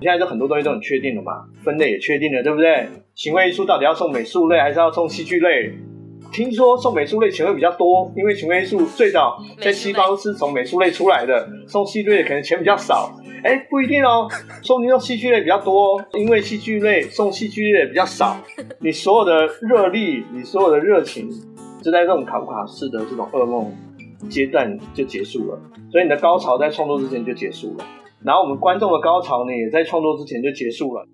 [0.00, 2.88] 现在就很多东西都很确定了嘛，分类也确定了，对不对？
[3.14, 5.72] 行为艺术到底要送美术类还是要送戏剧类？
[6.30, 13.18] 听说送美术类钱会比较多，因为行为艺术最早在西方是从美术类出来的，送戏剧类可能钱比较少。
[13.42, 14.28] 哎，不一定哦，
[14.62, 18.36] 说不定送戏剧类比较多，因为戏剧类送戏剧类比较少。
[18.80, 21.30] 你所有的热力，你所有的热情，
[21.82, 23.72] 就在这种卡夫卡式的这种噩梦
[24.28, 25.58] 阶段就结束了，
[25.90, 27.84] 所以你的高潮在创作之前就结束了。
[28.20, 31.06] 然后我们观众的高潮呢，也在创作之前就结束了。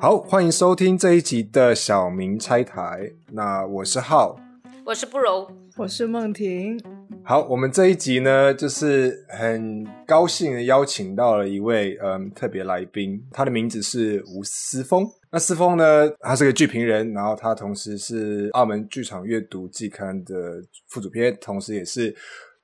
[0.00, 3.12] 好，欢迎收听这一集的小明拆台。
[3.32, 4.40] 那我是浩，
[4.86, 6.80] 我是不柔，我是梦婷。
[7.22, 15.06] 好，我们这一集呢，就是很高兴的邀请到了一位嗯特别来宾，他的名字是吴思峰。
[15.30, 22.16] 那思峰呢，他是个剧评人，然后他同时是澳门剧场阅读季刊的副主编，同时也是。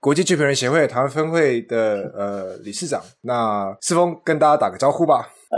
[0.04, 5.32] 国际剧评人协会台湾分会的呃理事长，那世峰跟大家打个招呼吧。
[5.48, 5.56] 哎，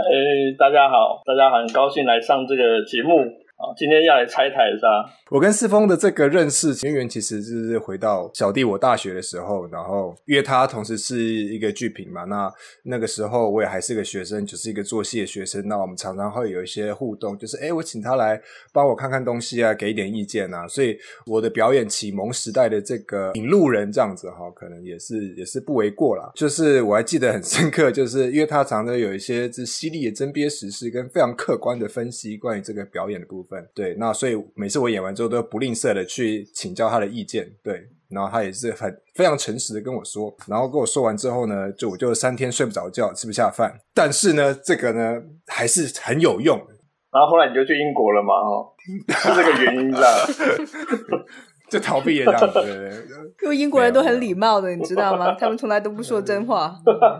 [0.57, 3.27] 大家好，大家，很高兴来上这个节目。
[3.59, 5.11] 好，今天要来拆台是吧？
[5.31, 12.23] 我跟四峰的这个认识渊源，其实就是回到小弟我大学的时候，然后约他，同时是一个剧评嘛。
[12.25, 15.67] 那那个时候我也还是个学生，就是一个做戏的学生。
[15.67, 18.39] 那我们常常会有一些互动，就是哎，我请他来
[18.71, 20.67] 帮我看看东西啊，给一点意见啊。
[20.67, 26.31] 所以我的表演启蒙时代的这个引路人这样子哈，可能也是也是不为过啦。
[26.35, 33.46] 就是我还记得很深刻，就是因为他常常有一些是犀利的针砭时事跟非常客观的分析关于这个表演的部分。
[33.73, 46.57] 对，那所以每次我演完之后都不吝啬的去请教他的意见，对，然后他也是很非常诚实的跟我说，然后跟我说完之后呢，就我就三天睡不着觉，吃不下饭，但是呢，这个呢还是很有用。
[47.09, 48.73] 然后后来你就去英国了嘛，哦，
[49.09, 50.01] 是这个原因啦，
[51.69, 55.33] 就逃避了这样子，因为英国人都很礼貌的，你知道吗？
[55.39, 56.75] 他们从来都不说真话。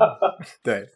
[0.62, 0.88] 对。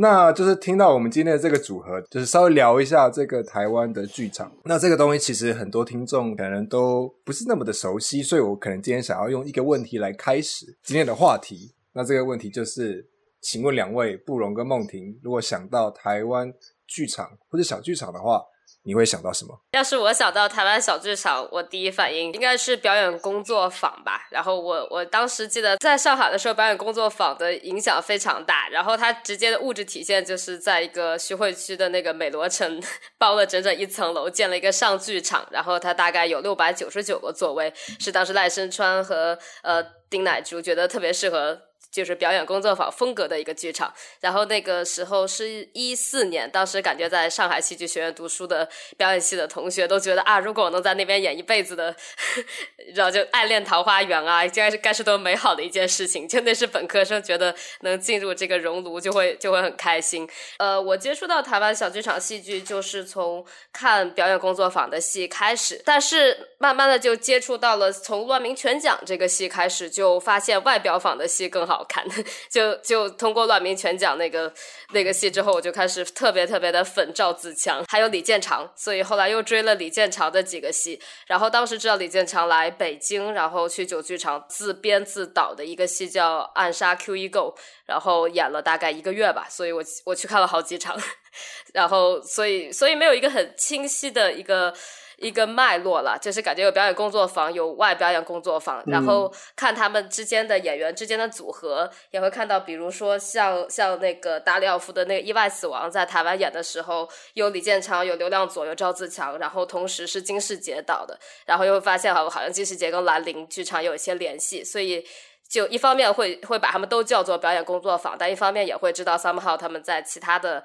[0.00, 4.52] 那就是听到我们今天的这个组合，就是稍微聊一下这个台湾的剧场。
[4.64, 11.74] 那这个东西其实很多听众可能都不是那么的熟悉，所以我可能今天想要用一个问题来开始今天的话题。
[11.92, 13.04] 那这个问题就是，
[13.40, 16.52] 请问两位布隆跟梦婷，如果想到台湾
[16.86, 18.42] 剧场或者小剧场的话。
[18.88, 19.54] 你会想到什么？
[19.72, 24.26] 要是我想到台湾小剧场，我第一反应应该是表演工作坊吧。
[24.30, 28.66] 然后我我当时记得在上海的时候，表演工作坊的影响非常大。
[28.70, 32.82] 然后它直接的物质体现就是在一个徐汇区的那个美罗城
[33.18, 35.46] 包了整整一层楼，建了一个上剧场。
[35.50, 37.70] 然后它大概有六百九十九个座位，
[38.00, 41.67] 是当时赖声川和呃丁乃竺觉得特别适合。
[41.90, 51.94] 就是表演工作坊风格的一个剧场，然后那个时候是一四年，当时感觉在上海戏剧学院读书的表演系的同学都觉得啊，如果我能在那边演一辈子的，
[52.94, 56.28] 然后就爱恋桃花源啊，应该是该是多美好的一件事情。
[56.28, 60.28] 就那是本科生觉得能进入这个熔炉就会就会很开心。
[60.58, 71.77] 呃，我接触到台湾小剧场戏剧就是从看表演工作坊的戏开始，但是慢慢的就接触到了从乱民全讲这个戏开始，就发现外表坊的戏更好。
[71.78, 72.04] 好看，
[72.50, 74.52] 就就通过《乱民全讲》那个
[74.92, 81.00] 那个戏之后，我就开始特别特别的粉赵自强，还有李建长，所以后来又追了李建长的几个戏。
[81.28, 87.54] 然后当时知道李建长来北京，然后去九剧场自编自导的一个戏叫《暗杀 Q 一 Go》，
[87.86, 91.00] 然后演了大概一个月吧，所以我我去看了好几场，
[91.72, 94.74] 然后所以所以没有一个很清晰的一个。
[95.20, 115.04] 一个脉络了，就是感觉有表演工作坊，有外表演工作坊，然后看他们之间的演员之间的组合，也会看到，比如说像像那个达里奥夫的那个意外死亡，在台湾演的时候，有李建昌，有刘亮佐，有赵自强，然后同时是金世杰导的，然后又会发现好好像金世杰跟兰陵剧场有一些联系，所以
[115.48, 120.62] 就一方面会会把他们都叫做表演工作坊，但一方面也会知道 somehow 他们在其他的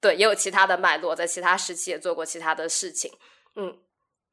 [0.00, 3.12] 对也有其他的脉络，在其他时期也做过其他的事情。
[3.56, 3.74] 嗯，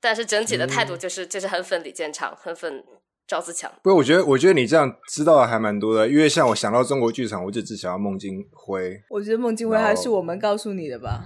[0.01, 2.83] 但是整体的态度就是就是很粉李建昌，很粉
[3.25, 3.71] 赵自强。
[3.81, 9.01] 不，我觉得我觉得你这样知道的还蛮多的，因为像我想到中国剧场，我就只想到孟京辉。
[9.09, 11.23] 我觉得孟京辉还是我们告诉你的吧。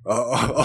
[0.04, 0.64] 哦哦哦，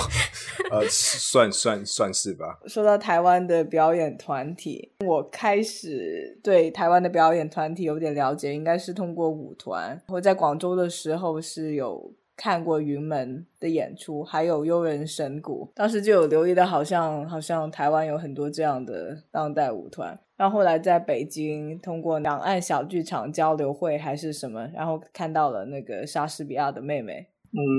[0.72, 2.58] 呃，算算算是吧。
[2.68, 10.02] 说到台湾的表演团体，我开始对台湾的表演团体有点了解，应该是通过舞团。
[10.08, 12.14] 我在广州的时候是有。
[12.36, 20.20] 看过云门的演出，还有悠人神谷，当时就有留意到，好像好像台湾有很多这样的当代舞团。
[20.38, 27.28] 然后后来在北京通过两岸小剧场交流会还是什么，然后看到了那个莎士比亚的妹妹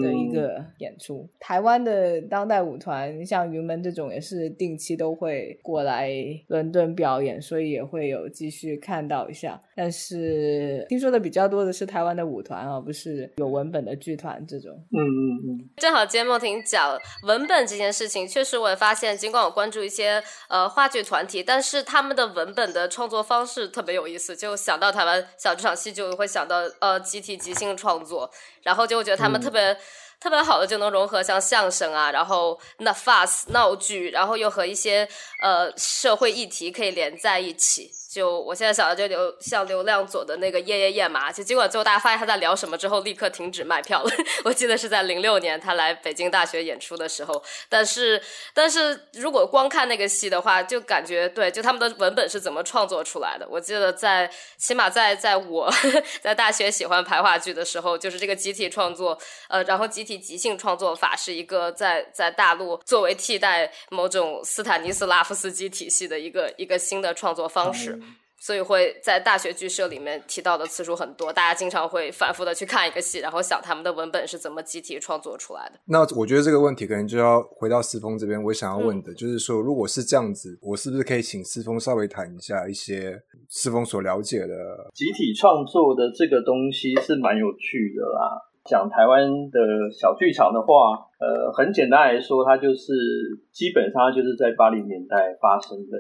[0.03, 1.29] 的一个演出。
[1.39, 6.11] 台湾的当代舞团，像云门这种，也是定期都会过来
[6.47, 9.61] 伦敦表演，所以也会有继续看到一下。
[9.77, 14.73] 但是听说的比较多的是台湾的舞团而不是有文本的剧团这种。
[14.91, 15.69] 嗯嗯嗯。
[15.77, 24.35] 正好今天梦婷讲文本这件事情，确实我也发现，尽管我关注一些呃话剧团体，但是他们的文本的创作方式特别有意思。
[24.35, 28.31] 就想到台湾小剧场戏，就会想到呃集体即兴创作，
[28.63, 29.77] 然后就会觉得他们特别。
[30.27, 35.09] 特别好的就能融合像相声啊，然后那 fast 闹剧，然后又和一些
[35.41, 37.93] 呃社会议题可以连在一起。
[38.11, 44.11] 就我现在想的就流像流量左的那个夜夜夜嘛，就结果最后大家发现他在聊什么之后，立刻停止卖票了。
[44.43, 48.21] 我记得是在零六年他来北京大学演出的时候，但是
[48.55, 53.47] 但是如果光看那个戏的话，就感觉对，就他们的文本是怎么创作出来的？
[53.51, 55.71] 我记得在起码在在我
[56.23, 59.19] 在大学喜欢排话剧的时候，就是这个集体创作，
[59.49, 68.01] 呃，然后集体即兴创作法是一个在在大陆作为替代某种斯坦尼斯拉夫斯基体系的一个一个新的创作方式。
[68.39, 75.81] 所以会在大学剧社里面提到的次数很多，大家经常会反复的去看一个戏，然后想他们的文本是怎么集体创作出来的。
[75.87, 83.19] 那我觉得这个问题可能就要回到思峰这边，我想要问的就是说，如果是这样子，我是不是可以请思峰稍微谈一下一些
[83.49, 84.47] 思峰所了解的
[84.95, 88.39] 集体创作的这个东西是蛮有趣的啦。
[88.67, 89.59] 讲台湾的
[89.95, 92.93] 小剧场的话，呃，很简单来说，它就是
[93.53, 95.97] 基本上就是在八零年代发生的。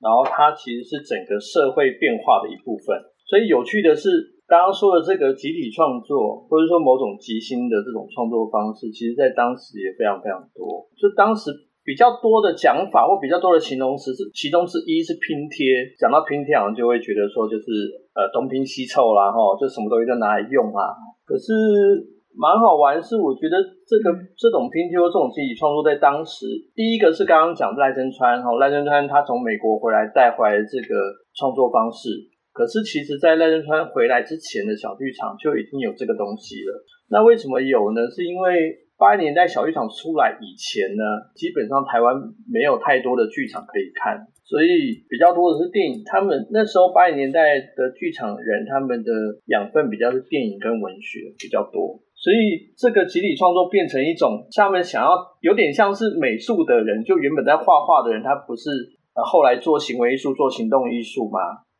[0.00, 2.96] 然后它其实是整个社会变化的一部分，
[3.28, 4.08] 所以有趣的是，
[4.48, 10.88] 刚刚说的这个集体创作，或者说某种即兴的这种创作方式，其实在当时也非常非常多。
[10.96, 11.52] 就当时
[11.84, 15.92] 比较多的讲法或比较多的形容词是，其中之一是拼贴。
[16.00, 17.68] 讲到拼贴，好像就会觉得说，就是
[18.16, 20.96] 呃东拼西凑啦，哈，就什么东西都拿来用啊。
[21.30, 22.18] 可是。
[22.30, 26.46] 蛮好玩，是我觉得这个这种拼贴这种集体创作，在当时，
[26.78, 30.94] 第一个是刚刚讲赖声川哈，赖声川他从美国回来带回来这个
[31.34, 32.08] 创作方式，
[32.54, 36.70] 可是其实在赖声川回来之前的小剧场就已经有这个东西了。
[37.10, 38.06] 那为什么有呢？
[38.08, 41.02] 是因为八零年代小剧场出来以前呢，
[41.34, 42.14] 基本上台湾
[42.46, 44.16] 没有太多的剧场可以看，
[44.50, 46.02] 所以比较多的是电影。
[46.02, 49.12] 他们那时候八零年代的剧场人，他们的
[49.46, 52.02] 养分比较是电影跟文学比较多。
[52.18, 58.68] 所以这个集体创作变成一种，他们想要有点像是美术的人，就原本在画画的人，他不是
[59.14, 61.38] 呃后来做行为艺术、做行动艺术吗？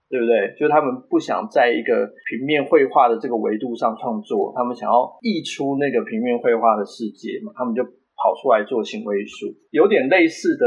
[0.09, 0.55] 对不对？
[0.55, 7.83] 就他们不想在一个平面绘画的这个维度上创作，他们想要溢出那个平面绘画的世界嘛，他们就。
[8.21, 10.65] 跑出来做行为艺术，有点类似的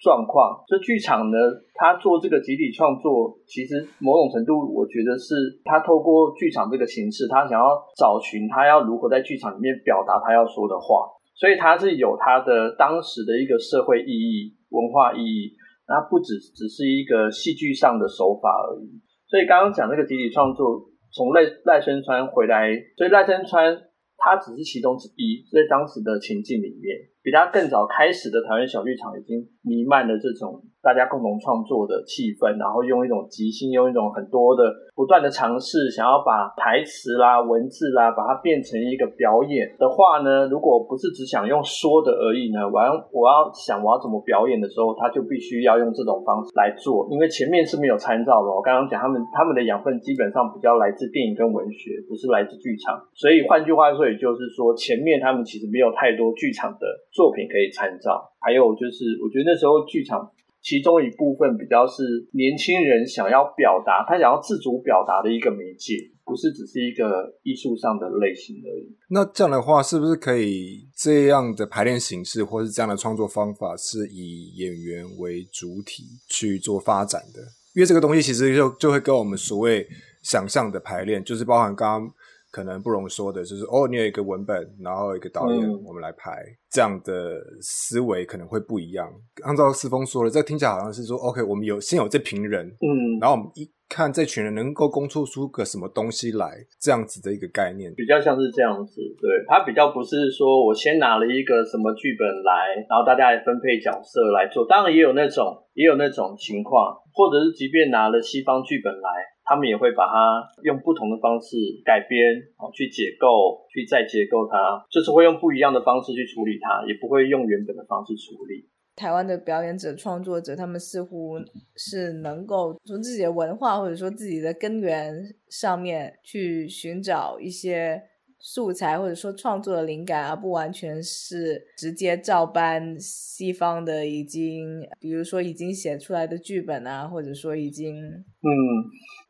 [0.00, 0.58] 状况。
[0.66, 1.38] 这剧场呢，
[1.74, 11.06] 他做这个集体创作，其实某种程度，我觉得是他透过剧场这个形式，他想要找寻他要如何在剧场里面表达他要说的话。
[11.36, 15.52] 所以他是有他的当时的一个社会意义、文化意义，
[15.86, 18.98] 那不只只是一个戏剧上的手法而已。
[19.28, 20.82] 所以刚刚讲这个集体创作，
[21.12, 23.85] 从赖赖声川回来，所以赖声川。
[24.18, 30.62] 他只是其中之一，在当时的情境里面，比他更早开始的台湾小剧场已经弥漫了这种。
[30.86, 34.62] 大家共同创作的气氛，然后用一种即兴，用一种很多的
[34.94, 48.48] 不断的尝试，想要把台词啦、文字啦，把它变成一个表演的话呢，如果不是只想用说的而已呢，我要我要想我要怎么表演的时候，他就必须要用这种方式来做，因为前面是没有参照的。
[48.48, 58.22] 我刚刚讲他们他们的养分基本上比较来自电影跟文学，不是来自剧场，所以换句话说，也就是说前面他们其实没有太多剧场的作品可以参照。
[58.40, 60.30] 还有就是，我觉得那时候剧场。
[60.62, 62.02] 其中一部分比较是
[62.32, 68.96] 年轻人想要表达，他想要自主表达的一个媒介，不是只是一个艺术上的类型而已。
[69.10, 77.40] 那这样的话，是不是可以这样的排练形式，或是这样的创作方法，是以演员为主体去做发展的？
[77.76, 79.86] 因为这个东西其实就就会跟我们所谓
[80.24, 82.12] 想象的排练，就是包含刚刚。
[82.56, 89.12] 可能不容说的，就是哦，你有一个文本，然后一个导演，我们来拍，这样的思维可能会不一样。
[89.44, 99.02] 按照思峰说的，这听起来好像是说，OK，我们有先有这群人，嗯，然后我们一看这群人能够工作出个什么东西来，这样子的一个概念，比较像是这样子。
[99.20, 105.44] 对，他比较不是说我先拿了一个什么剧本来，然后大家来分配角色来做，当然也有那种
[105.74, 109.35] 也有那种情况，或者是即便拿了西方剧本来。
[109.46, 112.20] 他们也会把它用不同的方式改编，
[112.58, 118.68] 哦，去解构，去再解构它，就是会用不一样的方式去处理它，也不会用原本的方式处理。
[118.96, 121.38] 台湾的表演者、创作者，他们似乎
[121.76, 125.14] 是能够从自己的文化或者说自己的根源
[125.48, 128.02] 上面去寻找一些。
[128.48, 138.48] 素材或者说创作的灵感，而不完全是直接照搬西方的已经，比如说已经写出来的剧本啊，或者说已经嗯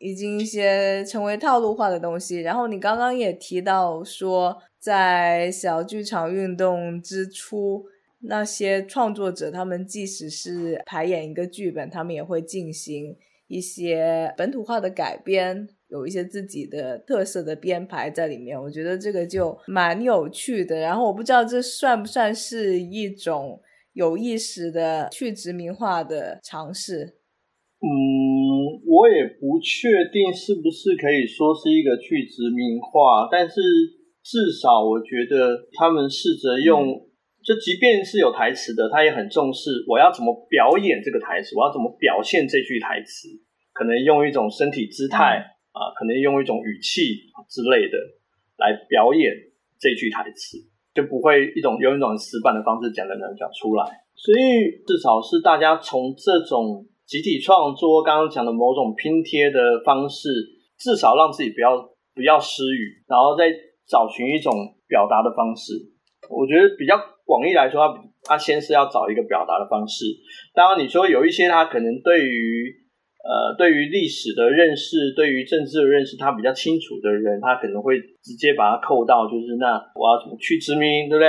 [0.00, 2.42] 已经一些成为套路化的东西。
[2.42, 7.86] 然后你刚刚也提到说，在小剧场运动之初，
[8.20, 15.70] 那些创作者他们即使是排演一个剧本，他们也会进行一些本土化的改编。
[15.96, 20.78] 有一些自己的特色的编排在里面，我觉得这个就蛮有趣的。
[20.78, 23.58] 然后我不知道这算不算是一种
[23.94, 27.16] 有意识的去殖民化的尝试。
[27.80, 27.88] 嗯，
[28.86, 33.54] 我也不确定是不是可以说是一个去殖民化，但是
[34.22, 36.88] 至少我觉得他们试着用，
[37.44, 43.28] 就即便是有台词的，他也很重视我要怎么表演这个台词，我要怎么表现这句台词，
[43.72, 45.55] 可能用一种身体姿态。
[45.76, 47.98] 啊，可能用一种语气之类的
[48.56, 49.28] 来表演
[49.76, 50.56] 这句台词，
[50.94, 53.84] 就不会一种用一种死板的方式讲的能讲出来。
[54.14, 60.30] 所以至少是大家从这种集体创作，刚刚讲的某种拼贴的方式，
[60.78, 61.76] 至少让自己不要
[62.14, 63.52] 不要失语，然后再
[63.86, 64.54] 找寻一种
[64.88, 65.74] 表达的方式。
[66.30, 70.06] 我觉得比较广义来说，他他先是要找一个表达的方式。
[70.54, 72.85] 当然，你说有一些他可能对于。
[73.26, 81.28] 呃，对于历史的认识，对于政治的认识，他比较清楚的人，他可能会直接把它扣到，就是那我要怎么去殖民，对不对？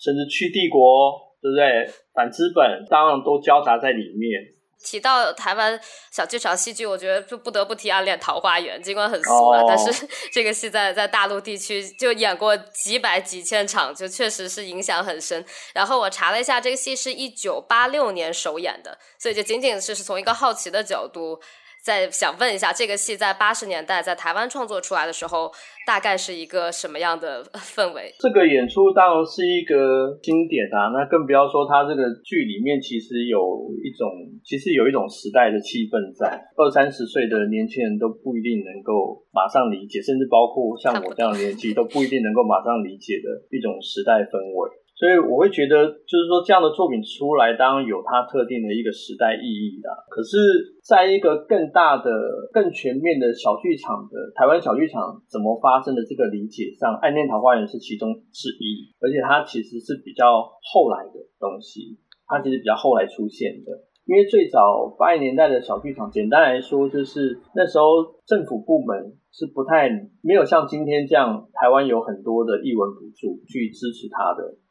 [0.00, 1.86] 甚至去帝国，对不对？
[2.12, 4.42] 反资本，当然都交杂在里面。
[4.82, 15.44] 提到台湾小剧场戏剧，我觉得就不得不提《暗恋桃花源》，尽管很俗啊，但是 这个戏在在大陆地区就演过几百几千场，就确实是影响很深。
[15.72, 21.40] 然后我查了一下，这个戏是一九八六年首演的，所以就仅仅是从一个好奇的角度。
[21.82, 25.50] 再想问一下，这个戏在八十年代在台湾创作出来的时候，
[25.84, 28.14] 大概是一个什么样的氛围？
[28.20, 34.06] 这个演出当然是一个经典啊，那更不要说它这个剧里面其实有一种，
[34.46, 36.30] 其实有一种时代的气氛在。
[36.54, 44.70] 二三十岁的年轻人都不一定能够马上理解，甚至包括像我这样的年纪都不一定能够马上理解的一种时代氛围。
[45.02, 49.90] 所以我会觉得，就是说这样的作品出来，当然有它特定的一个时代意义的。
[50.06, 52.06] 可是，在一个更大的、
[52.52, 61.98] 更全面的小剧场的台湾小剧场怎么发生的这个理解上，《暗恋桃花源》是其中之一，而且它其实是比较后来的东西，
[62.30, 63.74] 它其实比较后来出现的。
[64.06, 69.90] 因为最早八零年代的小剧场，简单来说，就是那时候政府部门是不太
[70.22, 74.61] 没有像今天这样，台湾有很多的译文补助去支持它的。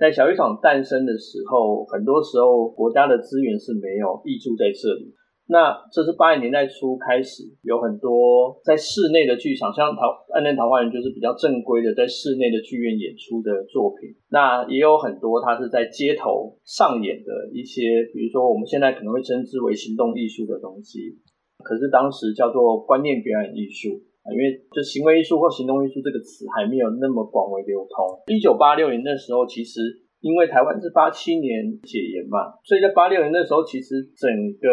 [0.00, 5.12] 在小剧场诞生的时候，很多时候国家的资源是没有挹注在这里。
[5.44, 14.08] 那这是八零年代初开始，有很多在室内的剧场，像《桃暗恋桃花源》就是比较正规的在室内的剧院演出的作品。
[14.30, 21.20] 那也有很多它是在街头上演的一些，比如说我们现在可能会称之为行动艺术的东西，
[21.60, 24.00] 可是当时叫做观念表演艺术。
[24.32, 28.06] 因为就行为艺术或行动艺术这个词还没有那么广为流通。
[28.26, 29.80] 一九八六年那时候，其实
[30.20, 34.68] 因为台湾是八七年解严嘛，所以在八六年那时候，其实整个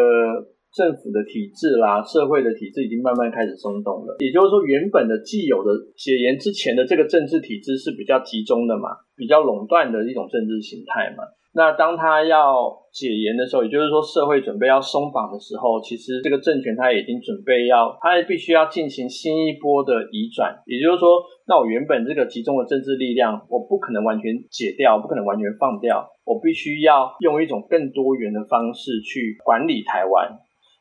[0.72, 4.16] 政府的体制啦、社会的体制已经慢慢开始松动了。
[4.20, 11.24] 也就是说，原本的既有的解严之前的这个政治体制是比较集中的嘛，比较垄断的一种政治形态嘛。
[11.52, 20.54] 那当他要解严的时候，也就是说社会准备要松绑的时候，其实这个政权他已经准备要，他必须要进行新一波的移转。
[20.66, 21.08] 也就是说，
[21.46, 30.38] 那我原本这个集中的政治力量，我不可能完全解掉，不可能完全放掉，我必须要用一种更多元的方式去管理台湾。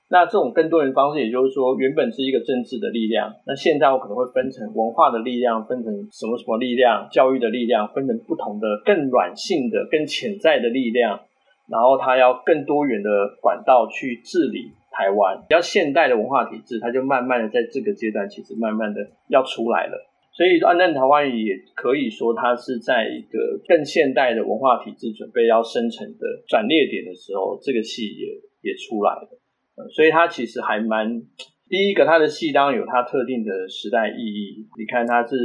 [0.10, 11.20] 那这种更多元方式，也就是说，原本是一个政治的力量，那现在我可能会分成文化的力量，分成什么什么力量，教育的力量，分成不同的更软性的、更潜在的力量，
[11.70, 13.10] 然后它要更多元的
[13.42, 15.44] 管道去治理台湾。
[15.50, 20.08] 比较现代的文化体制，它就慢慢的在这个阶段，其实慢慢的要出来了。
[20.32, 28.28] 所以，安南台湾语也可以说，它是在一个更现代的文化体制准备要生成的转捩点的时候，这个戏也
[28.62, 29.28] 也出来了。
[29.94, 31.22] 所以它其实还蛮
[31.70, 34.66] 第一个，它的戏当然有它特定的时代意义。
[34.78, 35.36] 你看它是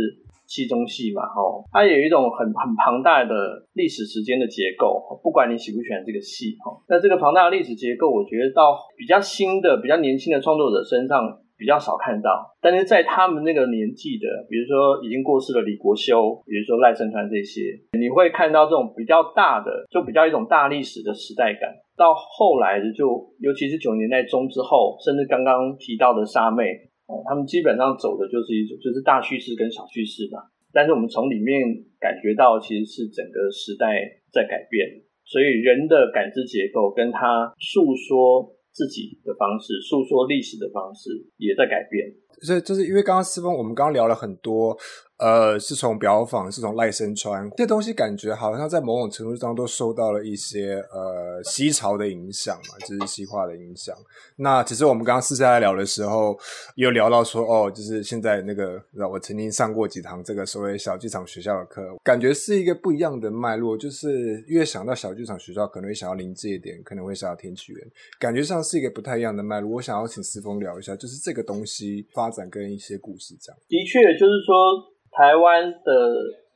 [0.47, 3.35] 戏中戏嘛，吼，它有一种很很庞大的
[3.75, 5.03] 历史时间的结构。
[5.23, 12.51] 不管你喜不喜欢这个戏，哈，那这个庞大的历史结构，我觉得到比较新的、比较年轻的创作者身上比较少看到。
[12.61, 21.71] 但是在他们那个年纪的，比如说已经过世的李国修，比如说赖声川这些，你会看到这种比较大的，就比较一种大历史的时代感。
[21.95, 23.07] 到后来的，就
[23.39, 26.65] 尤其是九年代中之后，甚至刚刚提到的沙妹，
[27.07, 30.43] 哦，他们基本上走的就是一种，就是大叙事跟小叙事嘛。
[30.73, 31.63] 但是我们从里面
[32.01, 33.87] 感觉到，其实是整个时代
[34.33, 34.89] 在改变，
[35.23, 42.09] 所以人的感知结构跟他诉说自己的方式、诉说历史的方式也在改变。
[42.41, 44.77] 所以就是因为刚刚思峰，我们刚刚聊了很多。
[45.23, 53.97] 呃，是从表坊，是从赖声川，这东西感觉好像在某种程度上都受到了一些呃西潮的影响嘛，就是西化的影响。
[54.35, 56.37] 那其实我们刚刚私下来聊的时候，
[56.75, 63.79] 有聊到说，哦，就是现在那个，我曾经上过几堂这个所谓小剧场学校的课，感觉是一个不一样的脉络。
[63.79, 67.87] 就是越想到小剧场学校，可能会想到林志点，可能会想到天启园，
[68.19, 69.71] 感觉上是一个不太一样的脉络。
[69.71, 73.59] 我想要请思峰聊一下，就是这个东西发展跟一些故事这样。
[73.69, 74.92] 的确，就是说。
[75.13, 75.93] 台湾的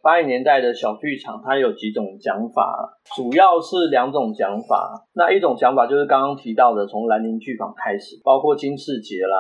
[0.02, 5.04] 八零年代的小剧场，它有几种讲法，主要是两种讲法。
[5.14, 9.36] 那一种讲法就是刚刚提到的，从兰陵剧坊开始，包括金世杰啦，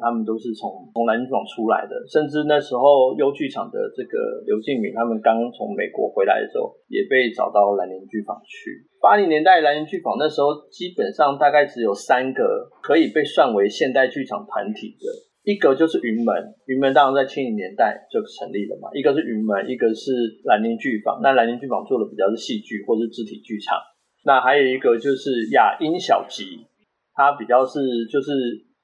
[0.00, 1.94] 他们都是从从兰陵剧坊出来的。
[2.08, 8.88] 甚至那时候优剧场的这个刘敬敏，他们刚从美国回来的时候，也被找到兰陵剧坊去。
[9.02, 15.06] 八零年代兰陵剧坊那时候基本上大概只有三个可以被算为现代剧场团体的。
[15.46, 16.34] 一个就是云门，
[16.66, 18.90] 云门当然在七零年代就成立了嘛。
[18.98, 20.10] 一个是云门，一个是
[20.42, 21.20] 兰陵剧坊。
[21.22, 23.78] 那兰陵剧坊做的比较是戏剧或是肢体剧场。
[24.24, 26.66] 那还有一个就是雅音小集，
[27.14, 27.78] 它比较是
[28.10, 28.34] 就是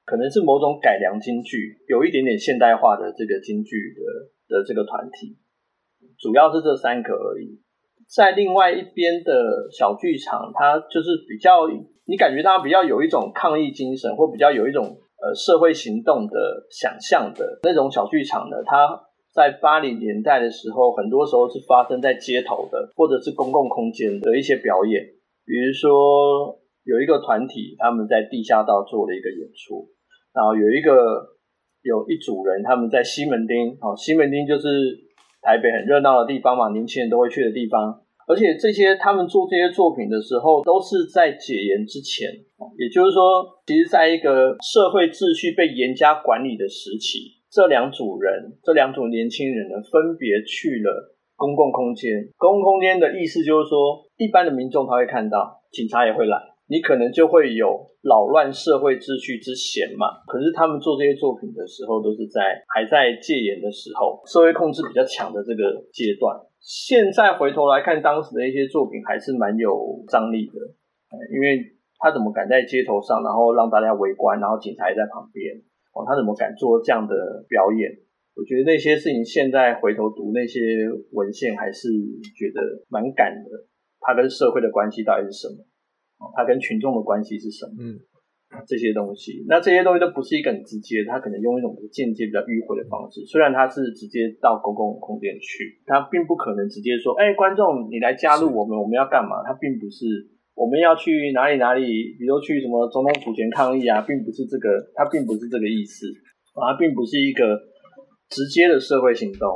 [0.04, 5.34] 可能是某种改良京剧，有一点点现代化的这个京剧的的这个团体。
[6.20, 7.58] 主要是这三个而已。
[8.06, 11.66] 在另外一边的小剧场，它就是比较
[12.06, 14.96] 你感觉它比较有一种抗议精神，或比较有一种。
[15.22, 19.00] 呃，社会行动的想象的那种小剧场呢，它
[19.32, 25.00] 在八零年代的时候，很多时候是发生在街头的，或者是公共空间的一些表演。
[25.46, 29.86] 比如说，有一个团体他们在地下道做了一个演出，
[30.34, 31.38] 然后有一个
[31.82, 34.68] 有一组人他们在西门町，哦，西门町就是
[35.40, 38.02] 台北很热闹的地方嘛，年轻人都会去的地方。
[38.28, 42.30] 而且这些他们做这些作品的时候，都是在解严之前，
[42.78, 52.28] 也就是说，其实在一个社会秩序被严加管理的时期，这两组人，这两组年轻人呢，分别去了公共空间。
[52.36, 56.36] 公共空间的意思就是说，一般的民众他会看到，警察也会来，
[56.68, 57.66] 你可能就会有
[58.02, 60.22] 扰乱社会秩序之嫌嘛。
[60.26, 66.36] 可是他们做这些作品的时候，都是在还在戒严的时候，社会控制比较强的这个阶段。
[66.62, 70.54] 现在回头来看，当时的一些作品还是蛮有张力的，
[71.34, 71.58] 因为
[72.02, 75.54] 他怎么敢在街头上，然后让大家围观，然后警察也在旁边，
[75.94, 77.94] 哦，他怎么敢做这样的表演？
[78.34, 80.60] 我觉得那些事情现在回头读那些
[81.12, 81.88] 文献，还是
[82.34, 82.60] 觉得
[82.90, 83.48] 蛮感的。
[84.00, 85.62] 他跟社会的关系到底是什么？
[86.18, 87.72] 哦，他跟群众的关系是什么？
[87.78, 88.00] 嗯。
[88.68, 93.24] 这些东西，那这些东西都不是一个很直接，他可能用一种间接比较迂回的方式。
[93.24, 100.04] 虽然他是直接到公共空间去，他并不可能直接说：“哎，观众，你来加入我们，我们要干嘛？”他并不是
[100.54, 101.82] 我们要去哪里哪里，
[102.18, 106.06] 比如去什么总统府前抗议啊，并不是这个，它并不是这个意思，
[106.54, 107.58] 啊，并不是一个
[108.28, 109.48] 直接的社会行动，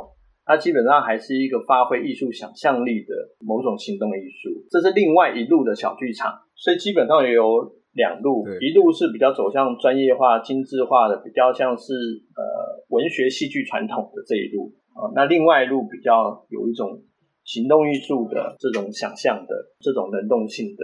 [0.45, 3.13] 它基本上还是一个发挥艺术想象力的
[3.45, 4.65] 某种行动艺术。
[4.69, 7.77] 这是另外一路的小剧场，所以基本上也有。
[7.97, 11.93] 两路，一路是比较走向专业化、精致化的，比较像是
[12.37, 15.09] 呃文学戏剧传统的这一路啊。
[15.15, 17.01] 那另外一路比较有一种
[17.47, 20.83] 行动艺术的这种想象的这种能动性的，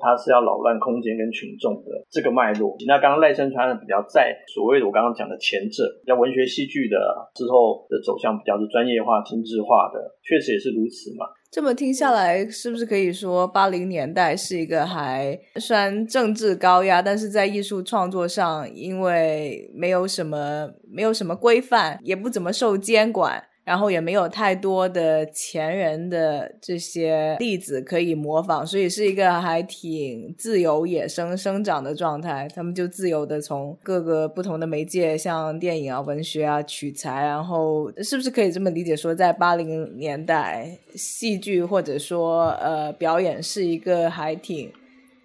[0.00, 2.76] 它是要扰乱空间跟群众的这个脉络。
[2.86, 6.96] 那刚刚赖声川比较在所谓的我刚刚讲的前者，比较文学戏剧的
[7.34, 11.26] 之后的走向比较是专业化、精致化的，确实也是如此嘛。
[11.50, 23.44] 这么听下来，是不是可以说八零年代是一个还虽然政治高压，但是在艺术创作上，因为没有什么没有什么规范，也不怎么受监管。
[23.64, 32.46] 然后也没有太多的前人的这些例子可以模仿，所以是一个还挺自由野生生长的状态。
[32.54, 37.24] 他们就自由的从各个不同的媒介，像电影啊、文学啊取材。
[37.24, 44.70] 然后是不是可以这么理解说，在八零年代，戏剧或者说呃表演是一个还挺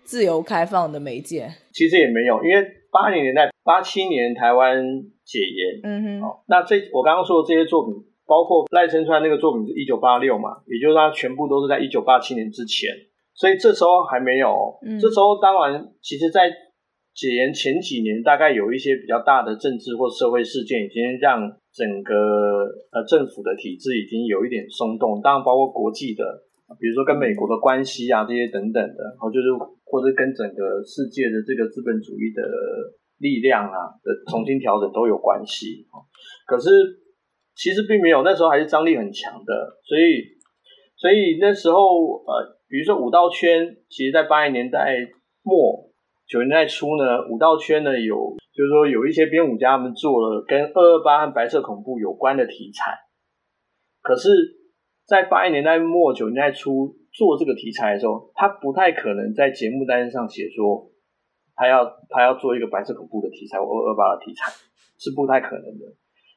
[0.05, 1.51] 自由开放的媒介？
[1.73, 4.81] 其实也没有，因为八零年代八七年台湾
[5.25, 7.95] 解严，嗯哼，那这我刚刚说的这些作品。
[8.29, 12.93] 包括赖声川那个作品是一九八六嘛，也就是他全部都是在一九八七年之前，
[13.33, 14.77] 所以这时候还没有。
[15.01, 16.45] 这时候当然，其实，在
[17.17, 21.41] 解严前几年，大概有一些比较大的政治或社会事件，已经让
[21.73, 22.13] 整个
[22.93, 25.19] 呃政府的体制已经有一点松动。
[25.25, 26.21] 当然，包括国际的，
[26.79, 29.49] 比如说跟美国的关系啊这些等等的，然后就是
[29.89, 32.45] 或者跟整个世界的这个资本主义的
[33.17, 35.89] 力量啊的重新调整都有关系。
[36.45, 36.69] 可是。
[37.59, 39.51] 其实并没有，那时候还是张力很强的，
[39.83, 40.23] 所以
[40.95, 44.95] 所以那时候呃，比如说武道圈，其实在八零年代
[45.43, 45.91] 末
[46.25, 48.15] 九零年代初呢，武道圈呢有
[48.55, 52.95] 就是说有一些编舞家们做了跟二二八和白色恐怖有关的题材，
[54.01, 54.29] 可是，
[55.05, 60.89] 在八零年代末九零年代初做这个题材的时候，他不太可能在节目单上写说
[61.55, 64.49] 他要他要做一个白色恐怖的题材或二二八的题材，
[64.97, 65.85] 是不太可能的，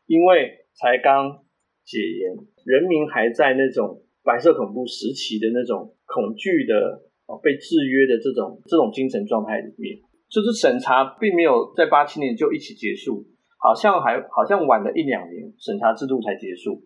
[0.07, 1.45] 因为才刚
[1.85, 2.33] 解严，
[2.65, 13.25] 人民还在那种白色恐怖时期的那种恐惧的哦被制约的这种这种精神状态里面，就是审查并没有在八七年就一起结束，
[13.59, 16.83] 好像还好像晚了一两年，审查制度才结束，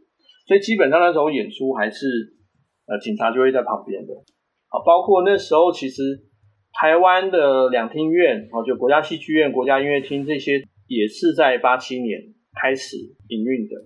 [0.47, 2.07] 所以基本上那时候演出还是
[2.87, 4.15] 呃警察就会在旁边的，
[4.69, 6.03] 好，包括那时候其实
[6.73, 12.36] 台湾的两厅院哦，就国家戏剧院、国家音乐厅这些也是在八七年。
[12.61, 12.97] 开始
[13.29, 13.77] 营运的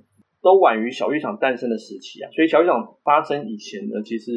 [0.41, 4.33] 都晚于小剧场诞生的时期啊，所以小剧场发生以前呢，其实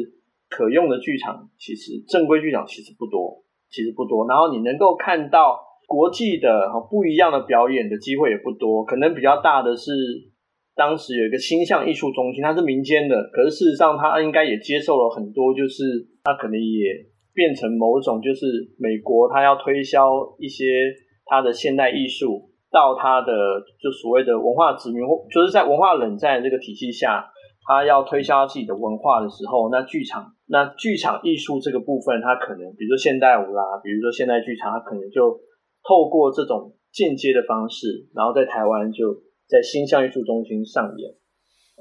[0.50, 4.28] 可用的剧场其实正规剧场其实不多，其实不多。
[4.28, 9.92] 然后你能够看到国际的不一样的表演的机会也不多，可能比较大的是
[10.74, 15.84] 当时有一个星象艺术中心，它是民间的，可是事实上它应该也接受了很多，就是
[16.24, 18.46] 它可能也变成某种就是
[18.78, 20.04] 美国它要推销
[20.38, 20.64] 一些
[21.24, 22.50] 它的现代艺术。
[22.74, 23.30] 到他的
[23.78, 27.30] 就所谓的文化殖民，或就是在文化冷战这个体系下，
[27.62, 35.38] 他要推销自己的文化的时候，那剧场那剧场艺术这个部分，他可能比如说现代舞啦，比如说现代剧场，他可能就
[35.86, 41.14] 透过这种间接的方式，然后在台湾就在新象艺术中心上演。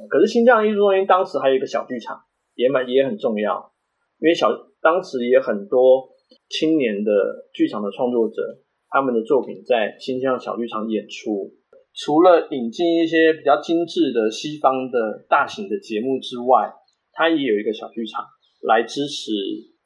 [0.07, 2.21] 可是新象艺术中心当时还有一个小剧场，
[2.53, 3.73] 也蛮也很重要，
[4.21, 6.09] 因为小当时也很多
[6.49, 7.11] 青年的
[7.51, 8.62] 剧场的创作者。
[8.93, 11.49] 他们的作品在新疆小剧场演出，
[11.97, 16.69] 除了引进一些比较精致的西方的大型的节目之外，
[17.11, 18.23] 它也有一个小剧场
[18.61, 19.31] 来支持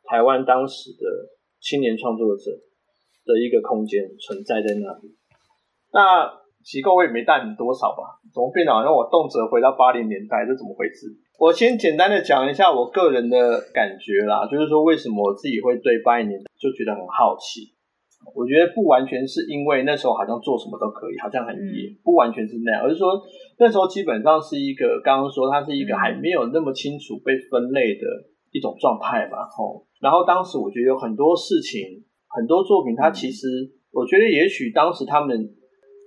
[0.04, 1.08] 台湾当时的
[1.62, 2.52] 青年创作者
[3.24, 5.16] 的一个空间存在在那里。
[5.94, 6.28] 那
[6.68, 8.20] 机构我也没带你多少吧？
[8.36, 10.44] 怎么变得好像我动辄回到八零年代？
[10.44, 11.08] 这怎么回事？
[11.40, 17.77] 我先简单的讲一下我个人的感觉啦，就是说为什么我自己会对八零年就觉得很好奇。
[18.36, 23.20] 我觉得不完全是因为那时候好像做什么都可以，好像很野，不完全是那样，而是说
[23.58, 28.06] 那时候基本上是一个刚刚说它是一个还没有那么清楚被分类的
[28.52, 29.86] 一种状态吧，吼。
[30.02, 31.82] 然后当时我觉得有很多事情，
[32.30, 33.48] 很多作品，它其实
[33.92, 35.34] 我觉得也许当时他们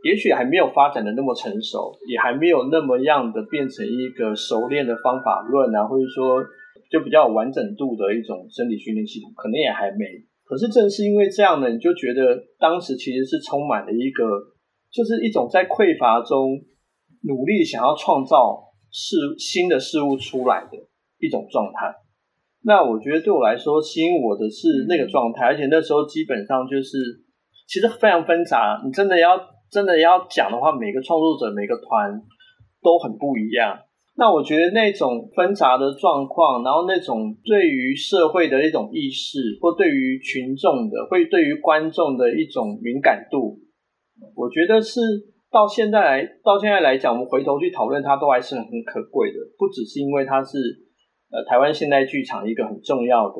[0.04, 6.38] 也许还没有发展的那么成熟，也还没有那么样的变成一个熟练的方法论啊，或者说
[6.90, 10.29] 就比较有完整度的一种生理训练系统，可能也还没。
[10.50, 14.26] 可是正是因为这样呢，你就觉得当时其实是充满了一个，
[14.90, 16.58] 就是一种在匮乏中
[17.22, 18.58] 努力想要创造
[18.90, 20.76] 事新的事物出来的
[21.20, 21.94] 一种状态。
[22.64, 26.98] 那我觉得对我来说吸引我的是那个状态，而且那时候基本上就是
[27.68, 28.82] 其实非常纷杂。
[28.84, 29.38] 你真的要
[29.70, 32.20] 真的要讲的话，每个创作者每个团
[32.82, 33.78] 都很不一样。
[34.20, 43.59] 那我觉得那种纷杂的状况，然后那种对于社会的一种意识，或对于群众的，会对于观众的一种敏感度，
[44.37, 45.00] 我觉得是
[45.50, 49.38] 到现在来到现在来讲，我们回头去讨论它，都还是很可贵的。
[49.56, 50.59] 不只是因为它是
[51.33, 53.37] 呃台湾现代剧场一个很重要的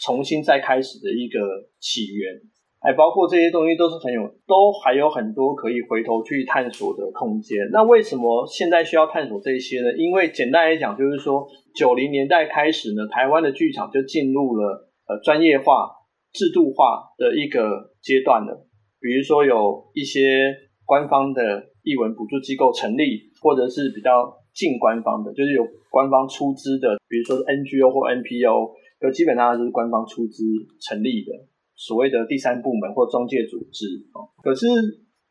[0.00, 1.38] 重新再开始的一个
[1.78, 2.34] 起源。
[2.80, 7.58] 还包括这些东西都是很有，都还有很多可以回头去探索的空间。
[7.72, 9.92] 那为什么现在需要探索这些呢？
[9.96, 15.90] 因为简单来讲，就是说九零年代开始呢，台湾的剧场就进入了呃专业化、
[16.32, 18.66] 制度化的一个阶段了。
[19.00, 21.42] 比如说有一些官方的
[21.82, 30.44] 译文补助机构成立，或者是比较近官方的，就是有官方出资的，比如说 NGO 或 NPO，就基本上是官方出资
[30.80, 31.32] 成立的。
[31.76, 33.84] 所谓的第三部门或中介组织
[34.16, 34.66] 哦，可是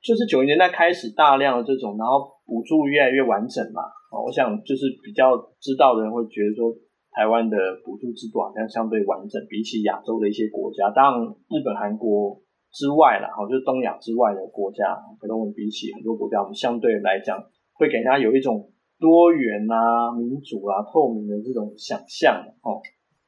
[0.02, 3.82] 就是九零年代开始大量的这种，然后补助越来越完整嘛
[4.14, 6.70] 哦，我想就是比较知道的人会觉得说，
[7.10, 12.40] 台湾的补助制度好像相对完整，比起亚洲的一些国家，当然日本、韩国
[12.72, 17.42] 之外啦，哦，就是东亚之外的国家，可能我们比起很多国家，我们相对来讲
[17.74, 22.78] 会给人家有一种多元啊、民主啊、透明的这种想象哦。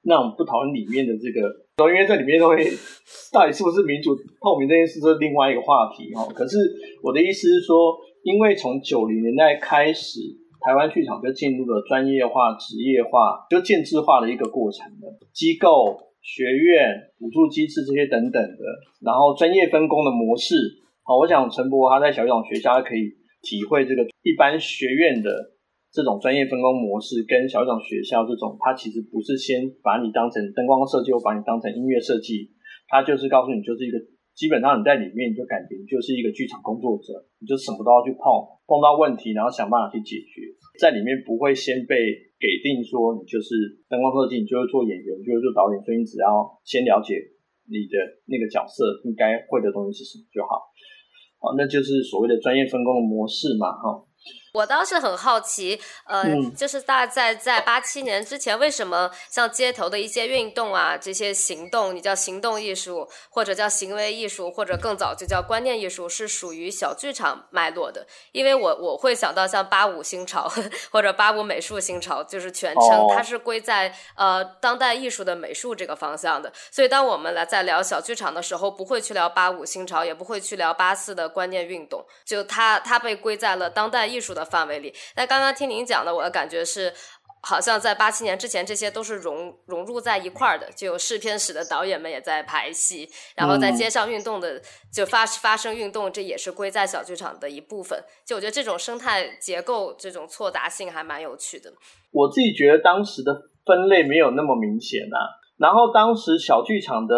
[0.08, 1.52] 那我们不讨论里面的这个，
[1.92, 2.64] 因为这里面都会
[3.34, 6.26] 到底是不是民主透明这件事是另外一个话题哈。
[6.34, 6.56] 可是
[7.04, 7.94] 我的意思是说，
[8.24, 10.22] 因为从九零年代开始，
[10.64, 15.20] 台湾剧场就进入了专业化、职业化、就建制化的一个过程了。
[15.34, 18.64] 机构、学院、补助机制这些等等的，
[19.04, 20.56] 然后专业分工的模式，
[21.04, 25.30] 好，我想陈博他在小语种学校可以体会这个一般学院的
[25.92, 32.52] 这种专业分工模式跟小剧场学校这种，它其实不是先把你当成灯光设计，或把你当成音乐设计，
[32.88, 33.98] 它就是告诉你就是一个。
[34.38, 37.10] 基本上你在里面你就感觉你就是一个剧场工作者，
[37.42, 38.30] 你就什么都要去碰，
[38.70, 40.46] 碰到问题然后想办法去解决，
[40.78, 41.98] 在里面不会先被
[42.38, 43.58] 给定说你就是
[43.90, 47.18] 灯光设计，你就是做演员，你就是做导演，所以你只要先了解
[47.66, 47.98] 你的
[48.30, 50.70] 那个角色应该会的东西是什么就好。
[51.42, 54.06] 好，那就是所谓的专业分工的模式嘛，哈。
[54.58, 56.24] 我倒是很好奇，呃，
[56.58, 68.08] 就是大概在八七年之前，为什么像街头的一些运动啊，这些行动，你叫行动艺术，或者叫行为艺术，或者更早就叫观念艺术，是属于小剧场脉络的？
[68.32, 70.52] 因为我我会想到像八五新潮
[70.90, 76.52] 或者八五美术新潮，就是全称，它是归在呃当代艺术的美术这个方向的。
[76.72, 84.47] 所以当我们来在聊小剧场的时候，不会去聊八五新潮，也不会去聊八四的观念运动，就它它被归在了当代艺术的。
[84.50, 86.94] 范围里，那刚刚听您讲的，我的感觉是，
[87.42, 98.04] 好像在八七年之前，这些都是融融入在一块儿的，就有试片室的导演们也在排戏，然后在街上运动的就发发生运动，这也是归在小剧场的一部分。
[98.26, 101.72] 就我觉得这种生态结构，这种错杂性还蛮有趣的。
[102.12, 103.34] 我自己觉得当时的
[103.66, 105.18] 分类没有那么明显啊，
[105.58, 107.16] 然后当时小剧场的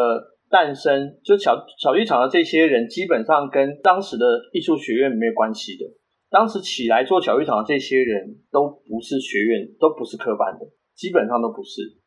[0.49, 5.85] 诞生，就小小剧场的这些人，基本上跟当时的艺术学院没有关系的。
[6.29, 11.97] 当时起来做小剧场的这些人都不是学院，都不是科班的，基本上都不是。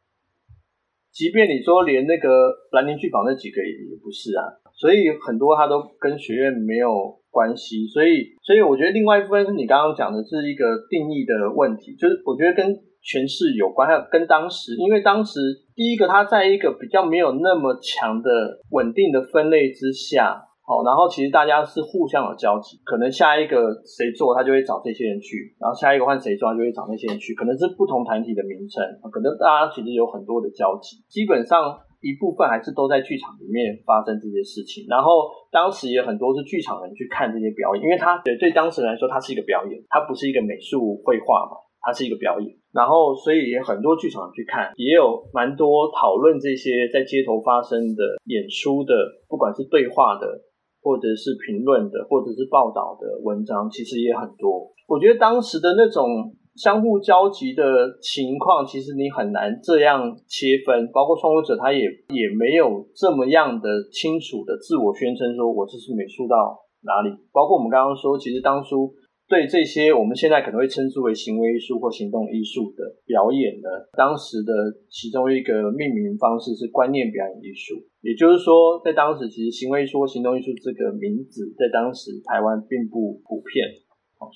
[1.11, 6.89] 即便你说连那个兰陵剧坊那几个也不是啊，所以很多他都跟学院没有
[7.31, 7.87] 关系。
[7.87, 15.41] 所以，所以我觉得另外一部分是你刚刚讲的是一个定义的问题，就是我觉得跟诠释有关，还有跟当时，因为当时
[15.75, 20.45] 第一个他在一个比较没有那么强的稳定的分类之下。
[20.73, 28.81] 好，然后其实大家是互相有交集，可能下一个谁做，他就会找这些人去，然后下一个换谁做，他就会找那些人去，可能是不同团体的名称，
[29.13, 48.95] 可能大家其实有很多的交集，基本上一部分还是都在剧场里面发生这些事情，然后当时也很多是剧场人去看这些表演，因为他对对当时来说，它是一个表演，它不是一个美术绘画嘛，它是一个表演，然后所以也很多剧场去看，也有蛮多讨论这些在街头发生的演出的，
[49.29, 50.49] 不管是对话的。
[50.83, 54.69] 或者是评论的，或者是报道的文章，其实也很多。
[54.89, 57.65] 我觉得当时的那种相互交集的
[58.03, 60.91] 情况，其实你很难这样切分。
[60.93, 67.15] 包括创作者，他也也没有这么样的清楚的自我宣称，说我这是美术到哪里。
[67.33, 68.93] 包括我们刚刚说，其实当初。
[69.33, 74.53] 对这些我们现在可能会称之为行为艺术或行动艺术的表演呢，当时的
[74.93, 77.81] 其中一个命名方式是观念表演艺术。
[78.03, 83.65] 也就是说，在当时其实行为艺术、行动艺术这个名字在当时台湾并不普遍，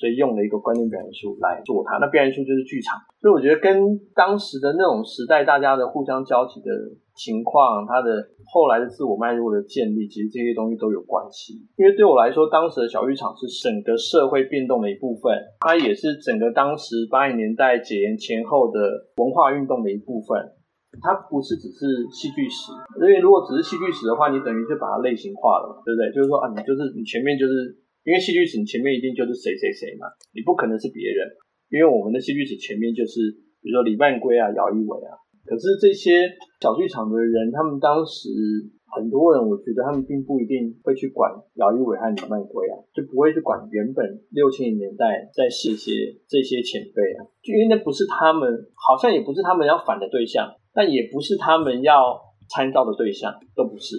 [0.00, 1.98] 所以用了一个观念表演艺术来做它。
[2.00, 6.72] 那表演艺术就是剧场，所以我觉得跟当时的那种时代大家的互相交集的。
[7.16, 8.12] 情况，他的
[8.44, 11.64] 后来的自我脉络的建立，其实这些东西都有关系。
[11.76, 15.32] 因为对我来说，当时的小剧场是整个社会变动的一部分，
[15.64, 18.78] 它也是整个当时八零年代解严前后的
[19.16, 20.36] 文化运动的一部分。
[21.02, 26.08] 它不是只是戏剧史，因为如果只是戏剧史的话，你等于就把它类型化了嘛，对不对？
[26.12, 27.68] 就是说啊，你就是你前面就是
[28.04, 31.28] 因为戏剧史，你前面一定就是谁谁谁嘛，你不可能是别人，
[31.68, 33.28] 因为我们的戏剧史前面就是
[33.60, 35.20] 比如说李万圭啊、姚一伟啊。
[35.46, 36.26] 可是这些
[36.60, 38.28] 小剧场的人，他们当时
[38.90, 53.96] 很多人，我觉得他们并不一定会去管姚一伟和李曼圭啊，就不会去管原本六七零年代在世些这些前辈啊，就因为那不是他们，好像也不是他们要反的对象，但也不是他们要参照的对象，都不是。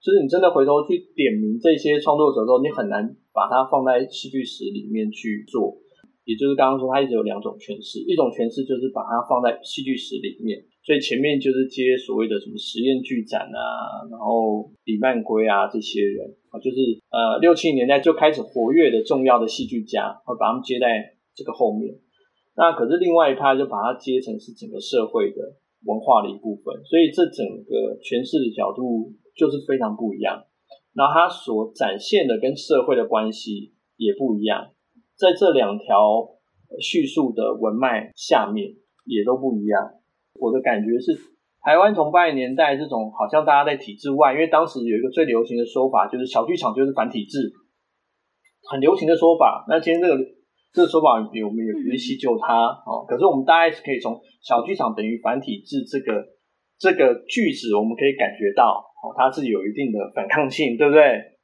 [0.00, 5.76] 所以你真的回头去点名这些创作者之后，你很难把它放在戏剧史里面去做。
[6.24, 10.60] 也就是刚刚说，它一直有两种诠释，一种诠释就是把它放在戏剧史里面。
[10.82, 21.94] 所以前面就是接所谓的什么实验剧展啊，然后李曼圭啊这些人啊，就是呃六七年代就开始活跃的重要的戏剧家，会把他们接在这个后面。
[22.56, 25.36] 那可是另外一派就把它接成是整个社会的
[25.84, 30.42] 文化的一部分，所以这整个诠释的角度就是非常不一样。
[30.94, 34.72] 然后它所展现的跟社会的关系也不一样，
[35.20, 36.26] 在这两条
[36.80, 38.72] 叙述的文脉下面
[39.04, 39.90] 也都不一样。
[40.32, 41.12] 我的感觉是，
[41.60, 47.52] 台湾从八零年代这种好像大家在体制外，因为当时有一个最流行的说法，就是小剧场就是反体制，
[48.70, 49.66] 很流行的说法。
[49.68, 50.16] 那今天这个
[50.72, 53.04] 这个说法，我们也不去细究它哦。
[53.06, 56.24] 可是我们大概是可以从小剧场等于反体制这个
[56.78, 61.36] 这个句子，我们可以感觉到哦，它是有一定的反抗性，对不对？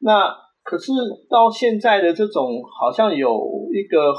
[0.00, 0.28] 那
[0.62, 0.92] 可是
[1.28, 4.12] 到现在的这种好像有一个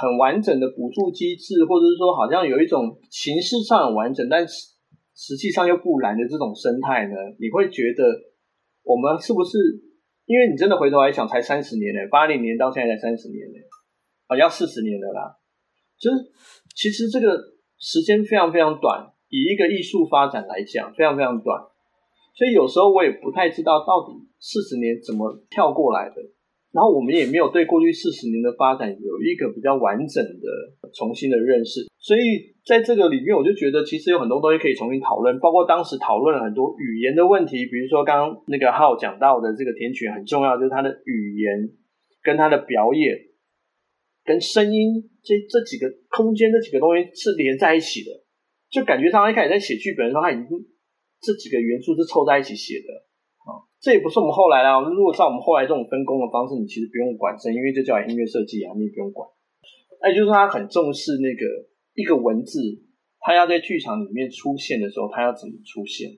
[0.00, 4.54] 很完整的补助机制，或者是说好像有一种形式上很完整，但是
[5.14, 7.14] 实际上又不然的这种生态呢？
[7.40, 8.04] 你会觉得
[8.84, 9.58] 我们是不是？
[10.28, 13.56] 因为你真的回头来想，才三十年呢，八零年到现在才三十年呢，
[14.26, 15.34] 啊，要四十年了啦。
[15.98, 16.16] 就是
[16.76, 17.34] 其实这个
[17.78, 21.58] 时间非常非常短，以一个艺术发展来讲，非常非常短。
[22.38, 26.22] 所以有时候我也不太知道到底四十年怎么跳过来的。
[26.70, 30.46] 然后我们也没有对过去四十年的发展有一个比较完整的
[30.92, 41.70] 重新的认识，所以在这个里面，我就觉得其实有很多东西可以重新讨论，包括当时讨论了很多语言的问题，比如说刚刚那个浩讲到的这个填曲很重要，就是他的语言
[42.22, 43.16] 跟他的表演
[44.24, 48.10] 跟声音这这几个空间这几个东西是连在一起的，
[48.70, 50.46] 就感觉他一开始在写剧本的时候，他已经
[51.20, 52.90] 这几个元素是凑在一起写的
[53.44, 53.62] 啊。
[53.80, 54.80] 这也不是我们后来啦。
[54.80, 59.28] 如果照我们后来这种分工的方式，你其实不用管声，因为这叫音乐设计啊，你也不用管。
[60.00, 61.42] 那就是他很重视那个
[61.94, 62.60] 一个文字，
[63.20, 66.10] 他要在剧场里面出现的时候，他要怎么出现？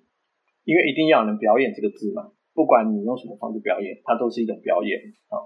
[0.64, 5.40] 因为一定要能表演这个字嘛，不管你用什么方式表演，它都是一种表演啊。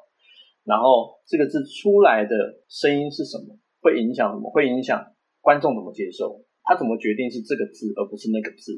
[0.64, 2.34] 然后这个字出来的
[2.68, 3.56] 声音是什么？
[3.80, 4.50] 会影响什么？
[4.50, 6.42] 会影响观众怎么接受？
[6.64, 8.72] 他怎么决定是这个字而不是那个字？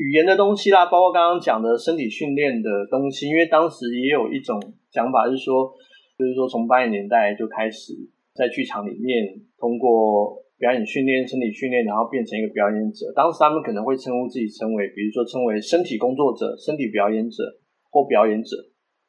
[0.00, 4.56] 语言的东西啦，包括刚刚讲的身体训练的东西，因为当时也有一种
[4.90, 5.70] 讲法是说，
[6.16, 7.92] 就是说从八零年代就开始
[8.32, 13.12] 在剧场里面通过表演训练、身体训练，然后变成一个表演者。
[13.14, 17.44] 当时他们可能会称呼自己称为，比如说称为身体工作者、身体表演者
[17.90, 18.56] 或表演者，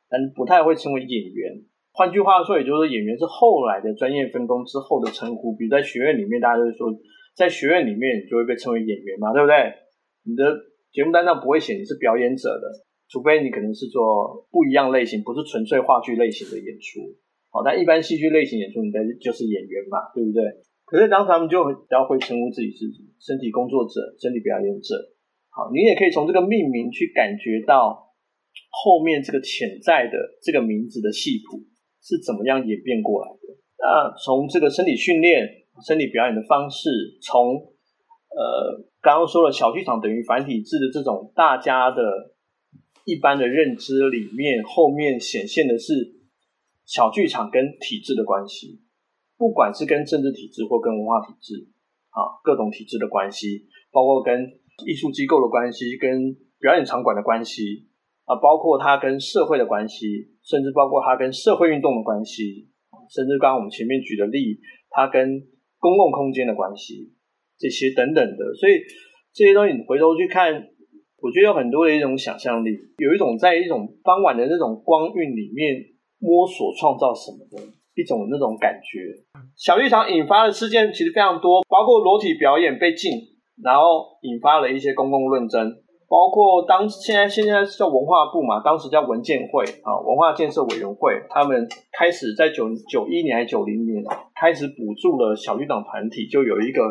[0.09, 1.55] 但不太会称为演员。
[1.93, 5.55] 换句话说，也就是说演员是后来的专业分工之后的称呼。
[5.55, 6.91] 比如在学院里面，大家都说
[7.35, 9.55] 在学院里面就会被称为演员嘛，对不对？
[10.23, 10.43] 你的
[10.91, 12.67] 节目单上不会写你是表演者的，
[13.09, 16.99] 除非你可能是做不一样类型，不是纯粹话剧类型的演出。
[17.49, 20.43] 好，但一般戏剧类型演出，你的就是演员嘛，对不对？
[20.85, 24.95] 可是当时他们就比较会称呼自己是身体工作者、身体表演者。
[25.49, 28.11] 好，你也可以从这个命名去感觉到
[28.69, 31.63] 后面这个潜在的这个名字的戏谱
[32.03, 33.55] 是怎么样演变过来的。
[33.79, 35.47] 那从这个身体训练、
[35.87, 36.89] 身体表演的方式，
[37.21, 37.70] 从
[38.35, 38.87] 呃。
[39.03, 42.03] 刚刚说了，小剧场等于繁体字的这种大家的
[43.03, 46.21] 一般的认知里面，后面显现的是
[46.85, 48.79] 小剧场跟体制的关系，
[49.39, 51.67] 不管是跟政治体制或跟文化体制，
[52.11, 54.45] 啊，各种体制的关系，包括跟
[54.85, 57.89] 艺术机构的关系，跟表演场馆的关系，
[58.25, 60.05] 啊，包括它跟社会的关系，
[60.43, 62.69] 甚至包括它跟社会运动的关系，
[63.09, 64.59] 甚至刚刚我们前面举的例，
[64.91, 65.41] 它跟
[65.79, 67.15] 公共空间的关系。
[67.61, 68.81] 这些等等的，所以
[69.31, 70.51] 这些东西你回头去看，
[71.21, 75.77] 我觉得有很多的一种想象力，有一种在一种傍晚的那种光晕里面
[76.17, 77.61] 摸索创造什么的
[77.93, 79.13] 一种那种感觉。
[79.55, 83.11] 小剧场引发的事件其实非常多，包括裸体表演被禁，
[83.61, 85.71] 然后引发了一些公共论争，
[86.09, 96.81] 包括当现在现在叫文化部嘛，当时叫文建会啊，文化建设委员会，他们开始在九九一年还是九零年开始补助了小剧场团体，就有一个。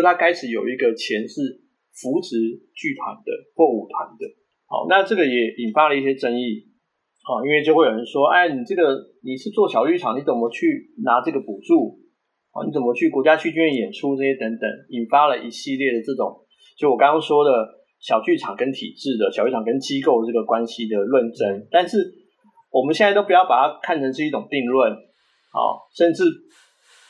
[0.00, 1.60] 就他开始有一个钱是
[1.92, 2.40] 扶植
[2.72, 4.24] 剧团的或舞团的，
[4.64, 6.64] 好，那这个也引发了一些争议，
[7.22, 12.00] 好，因为就会有人说，哎，你这个你是做小剧场，你怎么去拿这个补助？
[12.52, 16.32] 啊，你怎么去国家剧院演出这些等等，引发了一系列的这种，
[16.78, 17.50] 就我刚刚说的
[18.00, 21.68] 小剧场跟体制的小剧场跟机构这个关系的论争。
[21.70, 21.98] 但是
[22.70, 24.90] 我们现在都不要把它看成是一种定论，
[25.52, 26.24] 好，甚至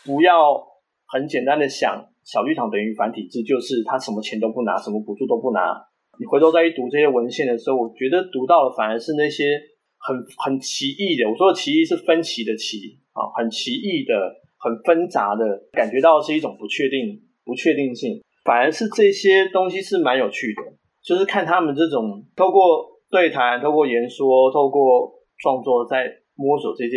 [0.05, 0.61] 不要
[1.07, 2.07] 很简单的想。
[2.31, 5.75] 小剧场等于繁体字，就是他什么钱都不拿，什么补助都不拿。
[6.21, 9.59] 你回头再一读这些文献的时候，我觉得读到的反而是那些
[9.99, 11.29] 很很奇异的。
[11.29, 14.15] 我说的奇异是分歧的歧啊，很奇异的、
[14.59, 18.23] 很纷杂的，感觉到是一种不确定、不确定性。
[18.45, 20.63] 反而是这些东西是蛮有趣的，
[21.03, 25.13] 就是看他们这种透过对谈、透过言说、透过
[25.43, 26.97] 创作，在摸索这些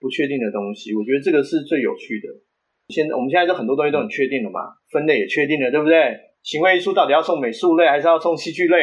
[0.00, 0.94] 不确定的东西。
[0.96, 2.26] 我觉得这个是最有趣的。
[2.88, 6.12] 现在我们现在就很多东西都很确定了嘛，分类也确定了，对不对？
[6.42, 8.76] 行为艺术到底要送美术类还是要送戏剧类？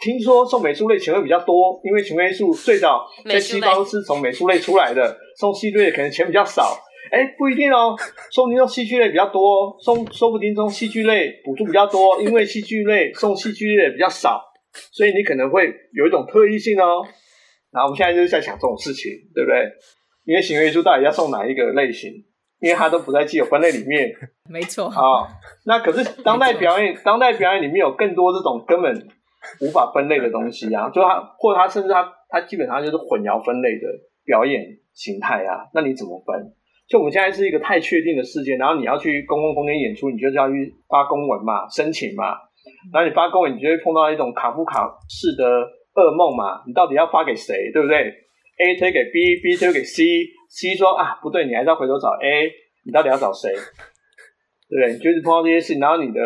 [0.00, 6.76] 听说送美术类钱会比较多，因为行为艺术最早在西方是从美术类出来的，送戏剧类可能钱比较少。
[7.10, 7.94] 哎，不一定哦，
[8.32, 14.42] 说不定送戏剧类比较多，送说不定送戏剧类补助比较多，因为戏剧类送戏剧类比较少，
[14.92, 17.06] 所以你可能会有一种特异性哦。
[17.70, 19.70] 然后我们现在就是在想这种事情，对不对？
[20.24, 22.10] 因为行为艺术到底要送哪一个类型？
[22.64, 24.10] 因为他都不在既有分类里面，
[24.48, 25.28] 没错啊。
[25.66, 28.90] 那可是当代表演，当代表演里面有更多这种根本
[29.60, 33.84] 无法分类的东西啊，就他或者它甚至他他基本上就是混淆分类的
[34.24, 35.68] 表演形态啊。
[35.74, 36.54] 那你怎么分？
[36.88, 42.32] 就我们现在是一个太确定的事件，然后你要去公共空间演出，你就是要去发公文嘛，申请嘛，
[42.92, 45.44] 然后你发公文，你就会碰到一种卡夫卡式的
[45.94, 48.12] 噩梦嘛，你到底要发给谁，对不对
[48.56, 49.82] ？A 推给 B，B 推给
[50.54, 52.46] C，C 说啊不对，你还是要回头找 A，
[52.86, 53.50] 你到底要找谁？
[54.70, 54.98] 对不对？
[55.02, 56.20] 就是碰到这些事情，然后你的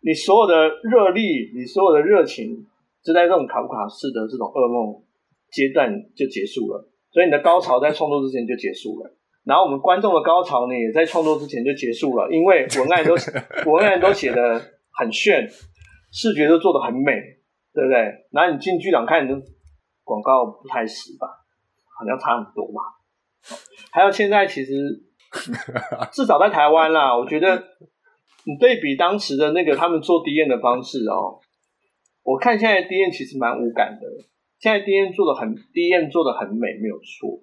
[0.00, 2.64] 你所有的热力，你所有的热情，
[3.04, 5.04] 就在这种卡夫卡式的这种噩梦
[5.52, 9.14] 阶段就结束了，所以你的高潮在创作之前就结束了。
[9.44, 13.12] 然后我们观众的高潮呢，也在创作之前就结束了，因为文案都
[13.70, 14.58] 文案都写的
[14.96, 15.46] 很炫，
[16.10, 17.12] 视觉都做的很美，
[17.74, 17.98] 对不对？
[18.32, 19.34] 然后你进剧场看，你
[20.04, 21.28] 广告不太实吧？
[21.98, 22.80] 好像差很多吧？
[23.90, 24.72] 还有现在其实
[26.12, 27.62] 至少在台湾啦，我觉得
[28.44, 31.40] 你对比当时的那个他们做 D N 的方式哦，
[32.22, 34.06] 我看现在 D N 其实蛮无感的，
[34.58, 37.40] 现在 D N 做的很 D N 做的很美，没有错。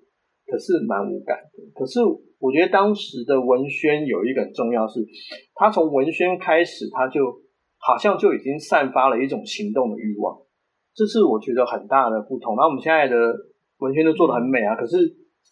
[0.52, 1.62] 可是蛮无感的。
[1.76, 2.00] 可是
[2.40, 5.06] 我觉得当时的文宣有一个很重要是，
[5.54, 7.22] 他从文宣开始，他就
[7.78, 10.36] 好像就已经散发了一种行动的欲望，
[10.96, 12.56] 这是我觉得很大的不同。
[12.56, 13.16] 然后我们现在的
[13.78, 14.98] 文宣都做的很美啊，可是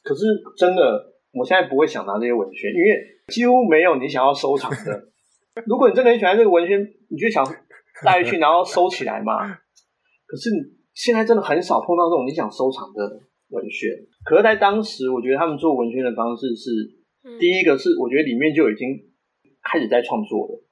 [0.08, 0.24] 可是
[0.55, 5.03] 真的，我现在不会想拿这些文宣，因为几乎没有你想要收藏的。
[5.68, 6.80] 如果你真的很喜欢这个文宣，
[7.10, 7.43] 你就想
[8.05, 9.47] 带去然后收起来嘛。
[10.26, 10.49] 可是
[10.93, 13.28] 现在真的很少碰到这种你想收藏的。
[13.49, 13.88] 文宣，
[14.26, 16.68] 可是，在当时，我觉得他们做文宣的方式是，
[17.39, 18.89] 第一个是，我觉得里面就已经
[19.64, 20.68] 开始在创作了。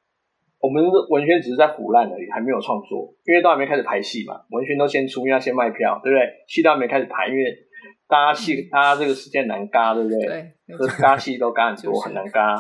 [0.59, 4.43] 我们的文宣只是在腐烂而已，还没有创作，因为都还没开始排戏嘛。
[4.51, 6.27] 文宣都先出，因为要先卖票，对不对？
[6.49, 7.45] 戏都还没开始排，因为
[8.07, 10.19] 大家戏，大家这个时间难嘎，对不对？
[10.67, 12.55] 对，嘎戏都嘎很多，很难嘎，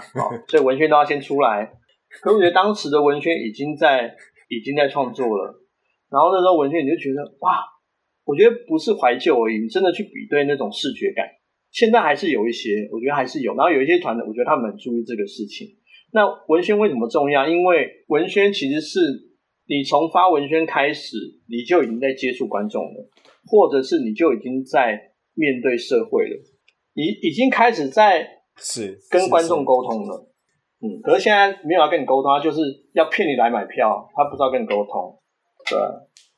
[0.47, 1.71] 所以文宣都要先出来。
[2.21, 4.15] 可我觉得当时的文宣已经在，
[4.49, 5.53] 已经在创作了。
[6.09, 7.59] 然后那时候文宣你就觉得，哇！
[8.23, 11.27] 我觉得不是怀旧而已，你真的去比对那种视觉感，
[11.71, 13.53] 现在还是有一些，我觉得还是有。
[13.53, 15.67] 然后有一些团的，我觉得他们很注意这个事情。
[16.11, 17.47] 那文宣为什么重要？
[17.47, 18.99] 因为文宣其实是
[19.67, 21.17] 你从发文宣开始，
[21.47, 23.09] 你就已经在接触观众了，
[23.45, 26.35] 或者是你就已经在面对社会了，
[26.93, 28.27] 已已经开始在
[28.57, 30.27] 是跟观众沟通了。
[30.81, 32.61] 嗯，可是现在没有要跟你沟通，他就是
[32.93, 35.17] 要骗你来买票，他不知道跟你沟通。
[35.69, 35.77] 对，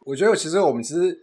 [0.06, 1.18] 我觉得其实我们其实。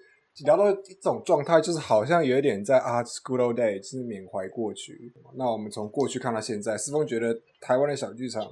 [0.45, 4.93] 聊到一种状态，就是好像有一点在啊 old day，就是缅怀过去。
[5.39, 8.43] 那我们从过去看到现在，思峰觉得台湾的小剧场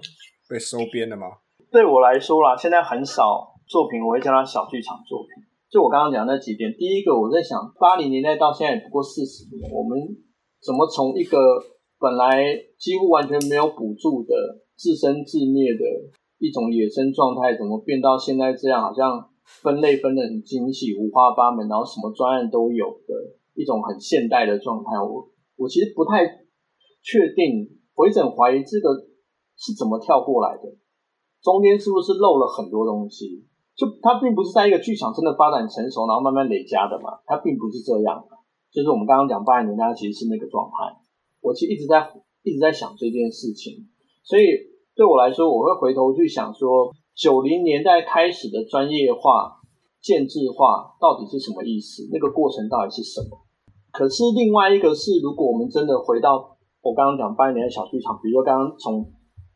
[0.48, 1.26] 被收编了吗？
[1.72, 5.42] 对我来说啦，现在很少作品我会叫它小剧场作品。
[5.72, 9.98] 就我刚刚讲那几点，第一个我在想，八零年代到现在也不过四十年，我们
[10.60, 11.38] 怎么从一个
[11.98, 12.44] 本来
[12.78, 14.36] 几乎完全没有补助的
[14.76, 15.80] 自生自灭的
[16.36, 19.32] 一种野生状态，怎么变到现在这样，好像？
[19.44, 23.12] 分类分的很精细，五花八门，然后什么专案都有的
[23.54, 24.96] 一种很现代的状态。
[25.02, 26.24] 我我其实不太
[27.02, 28.94] 确定，我一直怀疑这个
[29.58, 30.62] 是怎么跳过来的，
[31.42, 33.44] 中间是不是漏了很多东西？
[33.74, 38.24] 就它并不是在一个剧场真的发展成熟，然后慢慢累加的嘛，它并不是这样。
[38.70, 40.96] 就是我们刚刚讲八零年代其实是那个状态。
[41.40, 42.10] 我其实一直在
[42.42, 43.86] 一直在想这件事情，
[44.22, 44.44] 所以
[44.94, 46.90] 对我来说，我会回头去想说。
[47.14, 49.60] 九零年代开始的专业化、
[50.00, 52.08] 建制化到底是什么意思？
[52.10, 53.36] 那个过程到底是什么？
[53.92, 59.04] 可是另外一个是，如果我们真的回到我刚刚讲八零年代小剧场，比如说刚刚从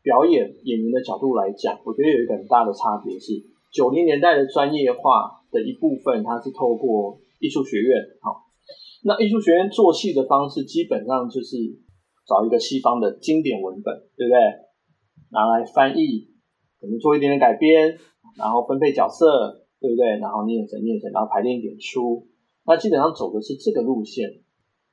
[0.03, 3.33] 表演演员的角度来讲，我觉得有一个很大的差别是，
[3.71, 8.01] 九零年代的专业化的一部分，它是透过艺术学院。
[8.21, 8.45] 好，
[9.03, 11.57] 那艺术学院做戏的方式，基本上就是
[12.27, 14.39] 找一个西方的经典文本，对不对？
[15.31, 16.29] 拿来翻译。
[16.79, 17.97] 可能做一点点改编，
[18.37, 20.05] 然后分配角色，对不对？
[20.19, 22.27] 然后念成念成，然后排练演出。
[22.67, 24.29] 那基本上走的是这个路线。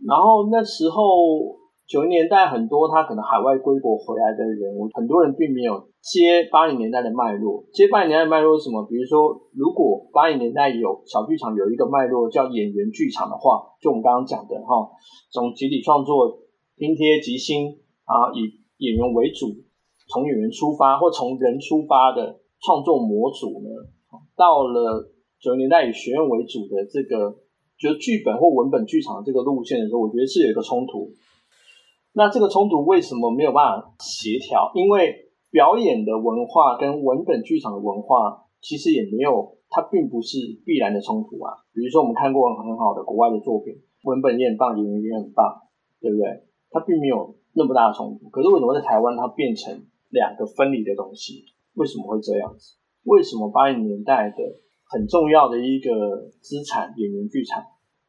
[0.07, 1.55] 然后那时候
[1.87, 7.64] 九零年代很多他可能海外归国回来的人，很多人并没有接八零年代的脉络。
[7.72, 8.87] 接八零年代的脉络是什么？
[8.89, 14.89] 比如说，如果八零年代有小剧场有一个脉络叫演员剧场的话，就我们刚刚讲的哈，
[15.30, 16.41] 从集体创作、
[16.76, 17.68] 拼贴、即兴
[18.05, 19.49] 啊，以演员为主。
[20.09, 23.68] 从演员出发或从人出发的创作模组呢，
[24.37, 27.37] 到了九零年代以学院为主的这个，
[27.78, 31.12] 就剧本或文本剧场这个路线的时候，我觉得是有一个冲突。
[32.15, 34.73] 那这个冲突为什么没有办法协调？
[34.75, 41.53] 因为表演的文化跟文本剧场的文化其实也没有，它并不是必然的冲突啊。
[41.75, 45.61] 比如说我们看过很好的国外的作品，文本也很棒，演员也很棒，
[46.01, 46.25] 对不对？
[46.71, 48.31] 它并没有那么大的冲突。
[48.31, 49.85] 可是为什么在台湾它变成？
[50.15, 51.43] 两个分离的东西
[51.75, 52.79] 为什么会这样子？
[53.03, 54.37] 为什么八零年代的
[54.87, 55.91] 很重要的一个
[56.41, 57.61] 资产演员剧场，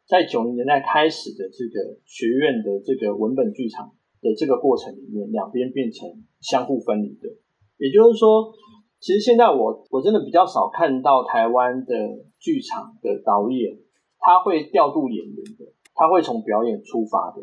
[0.08, 3.92] 在九零年代开始的这个学院的这个文本剧场
[4.22, 6.08] 的这个过程里面，两边变成
[6.42, 7.30] 相互分离的。
[7.78, 8.54] 也就是说，
[9.00, 11.94] 其实现在我我真的比较少看到台湾的
[12.40, 13.78] 剧场的导演，
[14.20, 17.42] 他会调度演员的，他会从表演出发的，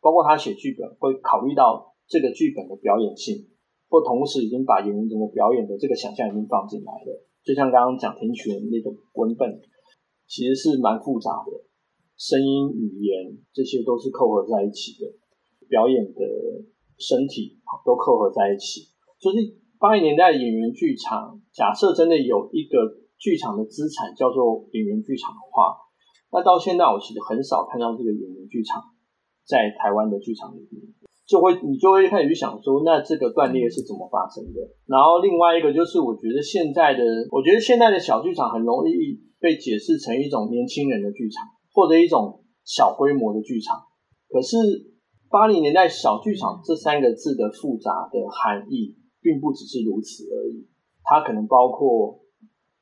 [0.00, 3.48] 包括他写剧本会考虑到这个剧本的表演性，
[3.88, 7.24] 或同时已经把演员整个表演的这个想象已经放进来了。
[7.42, 9.60] 就像刚刚讲听曲的那个文本，
[10.28, 11.52] 其实是蛮复杂的，
[12.22, 15.10] 声音、语言这些都是扣合在一起的，
[15.66, 16.22] 表演的
[16.94, 18.86] 身体都扣合在一起。
[19.18, 22.78] 所以八零年代演员剧场，假设真的有一个
[23.18, 25.74] 剧场的资产叫做演员剧场的话，
[26.30, 28.94] 那到现在我其实很少看到这个演员剧场
[29.42, 30.94] 在台湾的剧场里面。
[31.26, 34.62] 就会你就会开始去想说，那这个断裂是怎么发生的？
[34.86, 41.46] 然后另外一个就是，我觉得现在的，我觉得现在的小剧场很容易被解释成一种年轻人的剧场，
[41.82, 43.82] 或者一种小规模的剧场。
[44.28, 44.56] 可是
[45.28, 50.68] 八零年代小剧场这三个字的复杂的含义，并不只是如此而已。
[51.02, 52.20] 它可能包括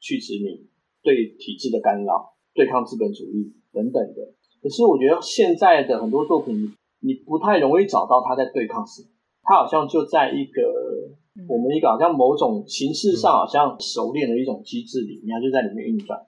[0.00, 0.68] 去殖民、
[1.02, 4.34] 对体制的干扰、对抗资本主义等等的。
[4.62, 6.74] 可是我觉得现在的很多作品。
[7.02, 9.08] 你不太容易找到它在对抗什么，
[9.42, 10.60] 他好像就在一个
[11.48, 16.20] 我们一个好像某种形式上好像熟练的一种机制里面，就在里面运转，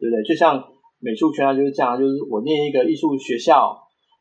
[0.00, 0.24] 对不对？
[0.24, 0.58] 就像
[0.98, 3.76] 美术圈啊，就是这样，就是我念一个艺术学校，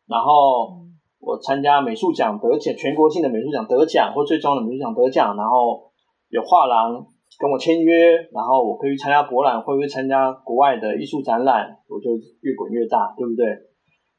[0.08, 0.86] 然后
[1.20, 5.92] 我参加美术奖得奖，全国性的美术奖得奖，或最终的美术奖得奖，然后
[6.30, 7.06] 有画廊
[7.40, 12.12] 跟我签约，然后我可以参加博览会，会参加国外的艺术展览，我就
[12.42, 13.46] 越滚越大，对不对？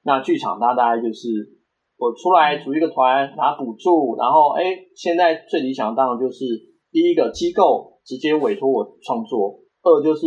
[0.05, 1.57] 那剧场大概就是。
[1.99, 6.45] 我出来组一个团拿补助，然后哎，现在最理想当然就是
[6.93, 10.27] 第一个机构直接委托我创作，二就是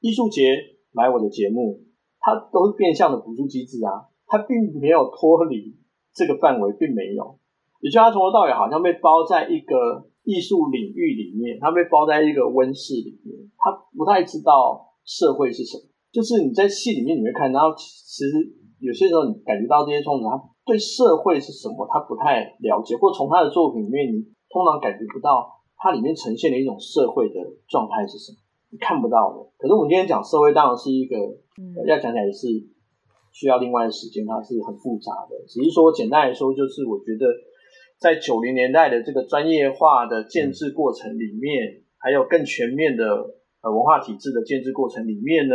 [0.00, 0.52] 艺术节
[0.98, 1.78] 买我的节目，
[2.18, 5.78] 它都是变相的补助机制啊，它并没有脱离
[6.12, 7.38] 这个范围，并没有，
[7.78, 18.34] 也就它从头到尾好像被包在一个艺术领域里面，它被包在一个温室里面，它不太知道社会是什么，就是你在戏里面你会看到，其实
[18.80, 20.34] 有些时候你感觉到这些创作他。
[20.68, 24.20] 对社会是什么，他不太了解，或从他的作品里面，你
[24.50, 28.36] 通常感觉不到它里面呈现的一种社会的状态是什么，
[28.80, 29.50] 看不到的。
[29.56, 31.16] 可是我们今天讲社会，当然是一个
[31.86, 32.48] 要讲起来是
[33.32, 35.36] 需要另外的时间，它是很复杂的。
[35.46, 37.26] 只是说简单来说，就是我觉得
[37.98, 43.04] 在九零年代的这个专业化的建制过程里面，还有更全面的
[43.62, 45.54] 呃文化体制的建制过程里面呢，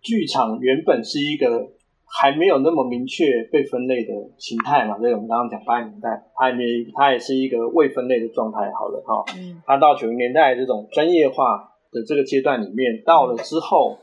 [0.00, 1.72] 剧场原本是一个。
[2.14, 4.98] 还没有那么明确被分类的形态嘛？
[4.98, 6.62] 所以我们刚刚讲八零年代，它也没，
[6.92, 8.70] 它也是一个未分类的状态。
[8.78, 9.24] 好了哈，
[9.64, 13.98] 它到九零年代这种专业化的这个阶段里面，到了之后，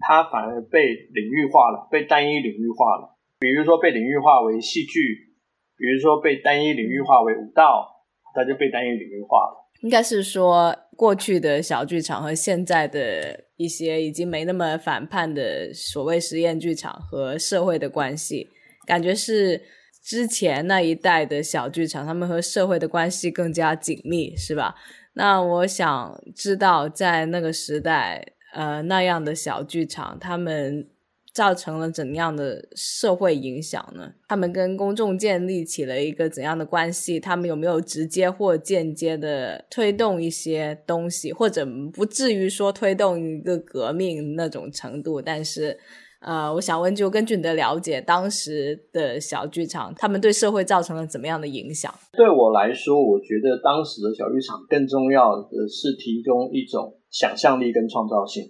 [0.00, 3.16] 它反而被领域化了，被单一领域化了。
[3.38, 5.32] 比如说被领域化为戏剧，
[5.78, 8.04] 比如说被单一领域化为舞蹈，
[8.34, 9.70] 它就被单一领域化了。
[9.82, 18.50] 应该是说，过去的小剧场和现在的一些已经没那么反叛的所谓实验剧场和社会的关系，
[18.86, 19.62] 感觉是
[20.04, 24.74] 之前那一代的小剧场，他们和社会的关系更加紧密，是吧？
[25.14, 30.88] 那我想知道，在那个时代，呃，那样的小剧场，他们。
[31.32, 34.12] 造成了怎样的社会影响呢？
[34.26, 37.20] 他们跟公众建立起了一个怎样的关系？
[37.20, 45.22] 他们有没有直接或间接的推动一些东西，或者不至于说推动一个革命那种程度？
[45.22, 45.78] 但是，
[46.20, 51.92] 呃，我想问，就根据你的了解，当时的小剧场，他们对社会造成了怎么样的影响？
[52.12, 58.44] 对我来说，我觉得当时的小剧场更重要的是提供一种想象力跟创造性。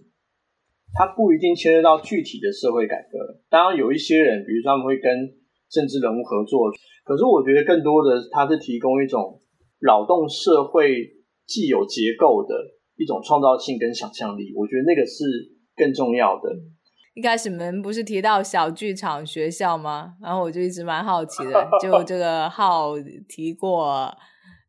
[0.93, 5.31] 它不一定牵涉到具体的社会改革，当然有一些人，比如说他们会跟
[5.71, 6.67] 政治人物合作，
[7.05, 9.41] 可是我觉得更多的，它是提供一种
[9.79, 11.07] 劳动社会
[11.47, 12.53] 既有结构的
[12.97, 15.23] 一种创造性跟想象力，我觉得那个是
[15.77, 16.51] 更重要的。
[17.21, 20.15] 一开始你们不是提到小剧场学校吗？
[20.23, 22.95] 然后我就一直蛮好奇的，就这个号
[23.29, 24.11] 提过。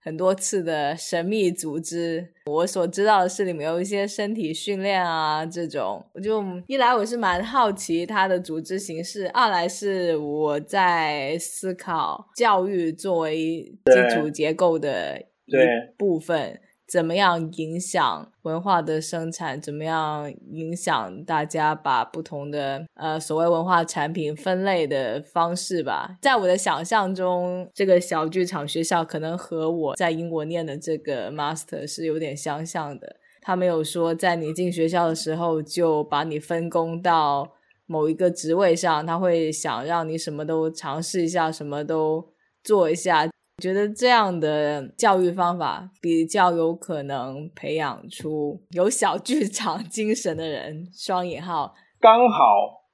[0.04, 15.54] 很多次的神秘组织，我所知道的是里面有一些身体训练啊，这种我就一来我是蛮好奇它的组织形式，二来是我在思考教育作为基础结构的一
[15.98, 16.60] 部分。
[16.92, 19.62] 怎么样影响文化的生产？
[19.62, 26.18] 怎么样影响大家把不同的呃所谓文化产品分类的方式吧？
[26.22, 33.16] 在我的想象中，这个小剧场学校可能和我在英国念的这个 master 是有点相像的。
[33.42, 37.54] 他没有说在你进学校的时候就把你分工到
[37.86, 43.31] 某一个职位上，他会想让你什么都尝试一下，什么都做一下。
[43.62, 50.88] 觉得这样的教育方法比较有可能培养出有小剧场 精神的人。
[50.92, 52.44] 双引号，刚好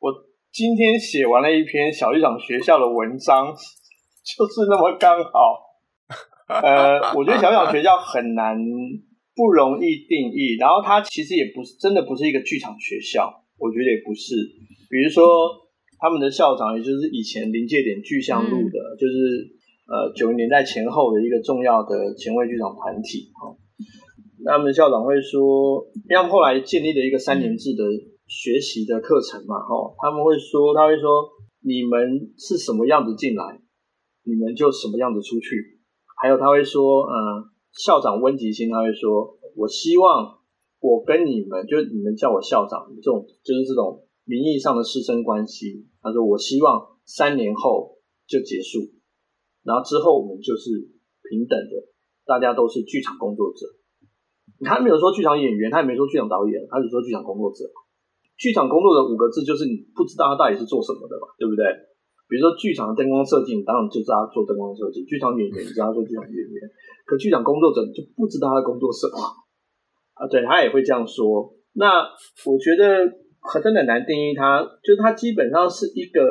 [0.01, 0.11] 我
[0.51, 3.47] 今天写完了一篇小剧场学校的文章，
[4.28, 5.32] 就是那么刚好。
[6.49, 8.57] 呃，我觉得小剧场学校很难，
[9.34, 10.57] 不容易定义。
[10.59, 14.36] 然后它其实也不是真的不是一个剧场学校，我觉得也不是。
[14.89, 15.26] 比如说
[15.97, 19.57] 他们的校长，也就是以前临界点巨象路的，就是。
[19.88, 23.55] 呃，九零年代前后的一个重要的前卫剧场团体哈，
[24.43, 27.83] 那么校长会说，因为他们后来建立了一个三年制的
[28.27, 31.29] 学习的课程嘛，哈，他们会说，他会说，
[31.63, 33.61] 你们是什么样子进来，
[34.25, 35.79] 你们就什么样子出去。
[36.21, 40.35] 还有他会说，嗯，校长温吉星他会说，我希望
[40.81, 45.88] 我跟你们，就你们叫我校长，这种就是这种名义上的师生关系。
[46.01, 47.95] 他说，我希望三年后
[48.27, 48.97] 就结束。
[49.68, 50.80] 然后之后我们就是
[51.28, 51.76] 平等的，
[52.24, 53.68] 大家都是剧场工作者。
[54.63, 57.68] 他没有说剧场演员，他也没说剧场导演，他只说剧场工作者。
[58.39, 61.68] 剧场工作者五个字就是你不知道他到底是做什么的嘛，对不对？
[62.30, 66.55] 比如说剧场灯光设计，你当然就知道他做灯光设计；剧场演员，你知道他做剧场演员。
[67.05, 69.20] 可剧场工作者就不知道他工作什么
[70.15, 70.28] 啊？
[70.32, 71.53] 对他也会这样说。
[71.74, 72.07] 那
[72.47, 73.03] 我觉得
[73.61, 76.24] 真的难定义他，就是他基本上是一个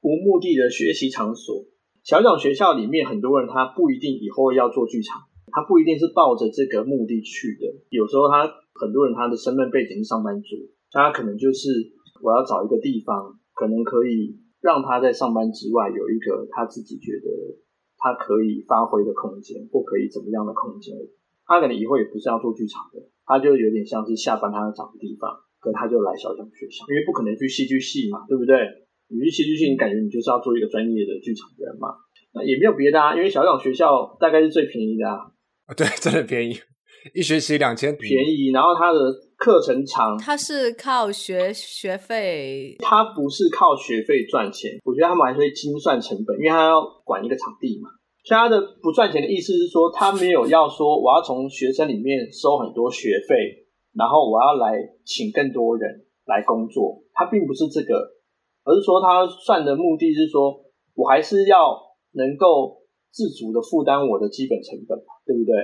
[0.00, 1.64] 无目的的学习场所。
[2.06, 7.66] 小小学校里面很多人，他不一定以后要做剧场，他不一定是抱着这个目的去的。
[7.90, 8.46] 有时候他
[8.78, 10.54] 很多人他的身份背景是上班族，
[10.92, 11.66] 他可能就是
[12.22, 17.58] 我要找一个地方，可能可以让他在上班之外有一个他自己觉得
[17.98, 20.94] 他可以发挥的空间，或可以怎么样的空间。
[21.44, 28.85] 他可能以后也不是要做剧场的，他就有点像是下班他要找个地方，可他就来小小学校，因为不可能去戏剧系嘛，对不对？
[29.08, 31.94] 你去戏剧系，你感觉你就是要做一个专业的剧场人嘛？
[32.34, 35.30] 那也没有别的啊，因为小港学校大概是最便宜的啊。
[35.76, 36.58] 对，真的便宜，
[37.14, 38.50] 一学期两千，便宜。
[38.50, 38.98] 然后它的
[39.38, 44.72] 课程长，它是靠学学费，它不是靠学费赚钱。
[44.84, 47.88] 我觉得他们还是会精算成本，因为他要管一个场地嘛。
[48.24, 57.02] 所以他的不赚钱的意思是说，他没有要说我要从学生里面收很多学费，然后我要来请更多人来工作。
[57.14, 58.15] 他并不是这个。
[58.66, 60.58] 而是说，他算的目的是说，
[60.98, 61.78] 我还是要
[62.18, 65.54] 能够自主的负担我的基本成本嘛，对不对？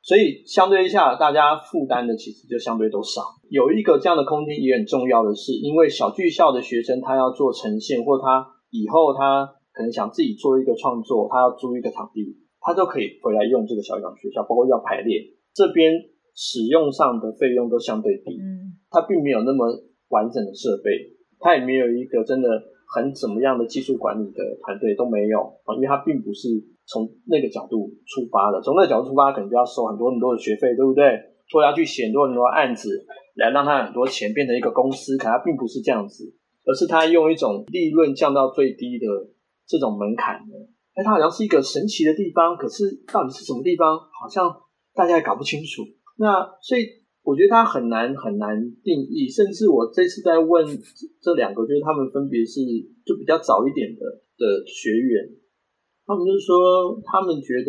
[0.00, 3.22] 所以相对一下，大家负担的其实就相对都少。
[3.50, 15.92] 有一个这样的空间也很重要的是，因为小剧校的学生他要做呈现，或他以后他可能想自己做一个创作，他要租一个场地，他都可以回来用这个小港学校，包括要排练这边
[16.36, 19.66] 使用上的费用都相对低，嗯，它并没有那么
[20.08, 21.17] 完整的设备。
[21.40, 22.48] 他也没有一个真的
[22.86, 26.48] 很怎么样的技术管理的团队都没有啊，因为他并不是
[26.86, 31.04] 从那个角度出发的，从那个角度出发，可能就要收很多很多的学费，对不对？
[31.52, 36.34] 或要去写很多很多案子来让他很多钱变成一个公司，可他并不是这样子，
[36.66, 39.06] 而是他用一种利润降到最低的
[39.66, 40.54] 这种门槛呢。
[40.94, 44.54] 哎，他好像是一个神奇的地方，可是到底是什么地方，好像
[44.94, 45.82] 大家也搞不清楚。
[46.16, 46.98] 那所以。
[47.28, 50.64] 我觉得他很难很难定义，甚至我这次在问
[51.20, 52.64] 这两个，就是他们分别是
[53.04, 54.00] 就比较早一点的
[54.40, 55.28] 的学员，
[56.08, 57.68] 他们就是说，他们觉得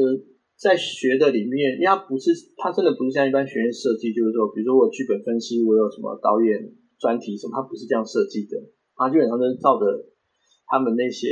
[0.55, 6.55] 在学的里面，因为他不是他真的不是像一般学院设计，就是说，比如说我剧本分析，我有什么导演
[6.95, 8.55] 专题什么，他不是这样设计的，
[8.95, 9.83] 他基本上都是照着
[10.71, 11.27] 他们那些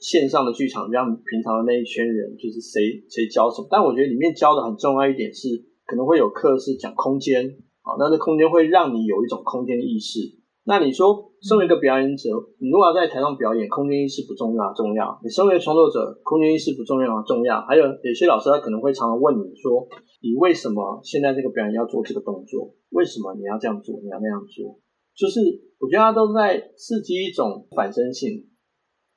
[0.00, 5.68] 线上的剧场，让平常的那一圈人，就是谁谁教什么，但我觉得里面教的很重要一点是。
[5.92, 7.44] 可能会有课是讲空间
[7.84, 10.40] 啊，那这空间会让你有一种空间意识。
[10.64, 15.20] 那你说，身为一个表演者，你如果要在台上表演，空间意识不重要重要？
[15.22, 17.20] 你身为创作者，空间意识不重要？
[17.28, 17.60] 重要。
[17.68, 19.86] 还有有些老师他可能会常常问你说，
[20.24, 22.72] 你为什么现在这个表演要做这个动作？
[22.88, 24.00] 为什么你要这样做？
[24.00, 24.80] 你要那样做？
[25.12, 25.44] 就是
[25.76, 28.48] 我觉得他都在刺激一种反身性。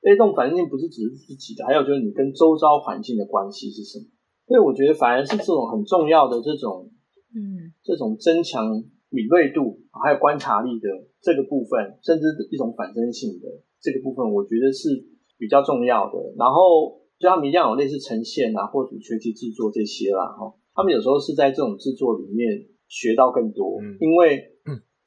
[0.01, 4.11] 被动反身性不是只是自己的，还有就是你跟周遭环境的关系是什么？
[4.47, 6.89] 所以我觉得反而是这种很重要的这种，
[7.33, 10.87] 嗯，这种增强敏锐度还有观察力的
[11.21, 13.47] 这个部分，甚至一种反身性的
[13.81, 16.19] 这个部分，我觉得是比较重要的。
[16.37, 24.53] 然后就他们一样有类似呈现啊，或者学习制作这些啦，哈，他们有时候是在这种制作里面学到更多，因为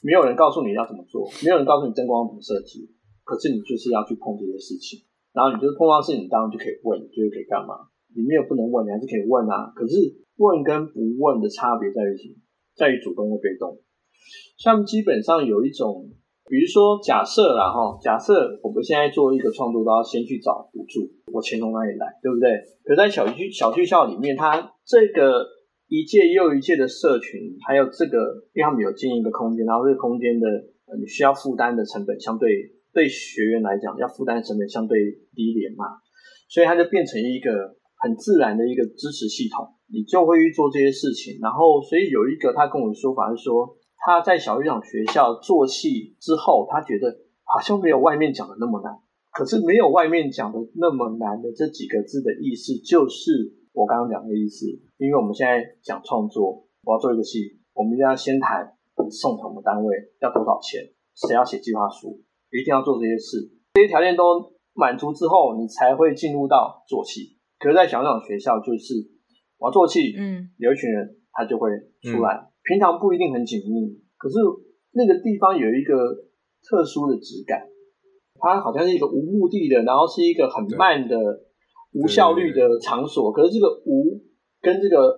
[0.03, 2.91] 没有人告诉你要怎么做，没有人告诉你灯光怎么设计，
[3.24, 7.86] 可是你就是要去碰这些事情，然后你就碰到事情，当然就可以问，就是可以干嘛。
[8.19, 9.71] 你没有不能问，你还是可以问啊。
[9.79, 9.95] 可是
[10.43, 12.35] 问跟不问的差别在于什么？
[12.75, 13.79] 在于主动或被动。
[14.59, 16.11] 像基本上有一种
[16.51, 22.51] 比如说假设啦哈，假设我们现在做一个创作都要先去找补助，我钱从哪里来，对不对？
[22.85, 25.47] 可在小剧小剧校里面，它这个
[25.89, 28.19] 一届又一届的社群，还有这个，
[28.55, 30.49] 因为他们有经营一个空间，然后这个空间的
[30.99, 32.49] 你需要负担的成本相对
[32.93, 34.99] 对学员来讲要负担成本相对
[35.35, 35.85] 低廉嘛，
[36.49, 41.39] 所以它就变成一个很自然的一个支持系统，你就会去做这些事情。
[41.41, 47.11] 然后，所以有一个他跟我的说法是说，他在小剧场学校做戏之后，他觉得
[47.45, 48.93] 好像没有外面讲的那么难。
[49.31, 54.67] 可是没有外面讲的那么难的这几个字的意思，就是我刚刚讲的意思。
[54.97, 58.75] 因为我们现在讲创作，我要做一个戏，我们一定要先谈
[59.11, 60.83] 送什么单位，要多少钱，
[61.15, 62.21] 谁要写计划书，
[62.51, 63.49] 一定要做这些事。
[63.75, 67.38] 这些条件都满足之后，你才会进入到做戏。
[67.59, 68.95] 可是，在小场学校，就是
[69.59, 71.71] 我要做戏，嗯，有一群人他就会
[72.03, 72.49] 出来。
[72.65, 74.37] 平常不一定很紧密，可是
[74.93, 75.95] 那个地方有一个
[76.63, 77.67] 特殊的质感。
[78.41, 81.17] 它好像是一个无目的的，然后是一个很慢的、
[81.95, 83.33] 无效率的场所。
[83.33, 84.23] 可是这个无
[84.61, 85.11] 跟这个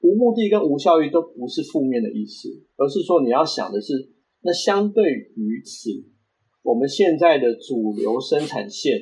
[0.00, 4.12] 无目的跟无效率都不是负面的意思，而是说你要想的是，
[4.42, 5.88] 那相对于此，
[6.62, 8.92] 我们现在的主流生产线，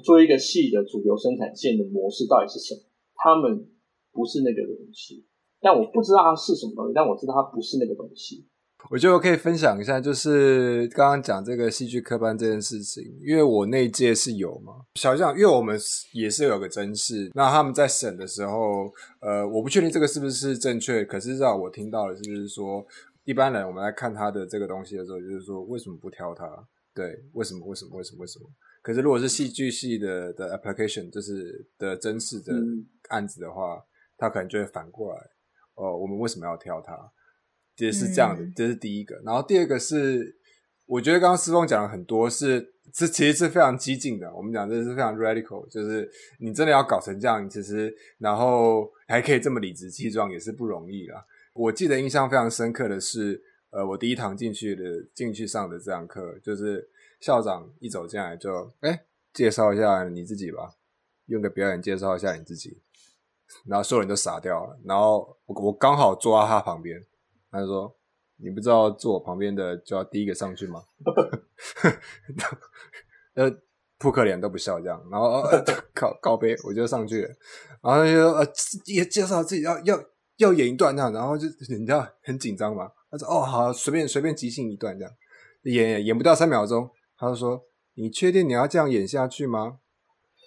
[0.00, 2.80] 做一个戏的主流生产线的模式到底是什么？
[3.16, 3.66] 他们
[4.12, 5.24] 不是那个东西，
[5.60, 8.46] 但我不知道它是什么东西，但我知道它不是那个东西。
[8.90, 15.78] 我觉得我可以分享一下，就是刚刚讲这个戏剧科班这件事情，因为我那一届是有嘛，小讲，因为我们
[16.12, 22.84] 也是有个真试，那他们在审的时候，呃，我不确定这个是不是正确，可是让我听到的就是说，
[23.24, 26.46] 一般人我们来看他的这个东西的时候，就是说为什么不挑他？
[26.94, 27.66] 对，为什么？
[27.66, 27.96] 为什么？
[27.96, 28.20] 为什么？
[28.20, 28.46] 为什么？
[28.84, 32.52] 可是如果是戏剧系的的 application，就是的真实的
[33.08, 33.82] 案子的话，
[34.18, 35.20] 他可能就会反过来，
[35.76, 36.94] 哦，我们为什么要挑他？
[37.76, 39.18] 其实是这样的，这是第一个。
[39.24, 40.36] 然后第二个是，
[40.84, 44.30] 我觉得刚刚思峰讲了很多，是这其实是非常激进的。
[44.36, 46.06] 我们讲这是非常 radical，就是
[46.38, 51.24] 你真的要搞成这样，其实然后还可以这么理直气壮，也是不容易啦。
[51.54, 56.86] 我记得印象非常深刻的是，呃，我第一堂进去的进去上的这堂课，就是
[57.24, 60.74] 校长一走进来就，哎，介绍一下你自己吧，
[61.26, 62.82] 用个表演介绍一下你自己，
[63.64, 64.78] 然后所有人都傻掉了。
[64.84, 67.02] 然后我我刚好坐在他旁边。
[67.50, 67.96] 他就说
[68.42, 70.82] ：“你不知道坐我旁边的就要第一个上去吗？”
[73.34, 73.48] 呃，
[73.96, 75.40] 扑克脸都不笑这样，然后
[75.94, 77.30] 靠告杯我就上去了，
[77.80, 78.44] 然后就：“呃，
[78.86, 80.04] 也介绍自己要要
[80.38, 85.14] 要演一段这样，然后就你知道很紧张嘛。”他说：“哦，好，随便随便即兴一段这样，
[85.62, 89.78] 演演不到三秒钟。”他就说：“你确定你要这样演下去吗？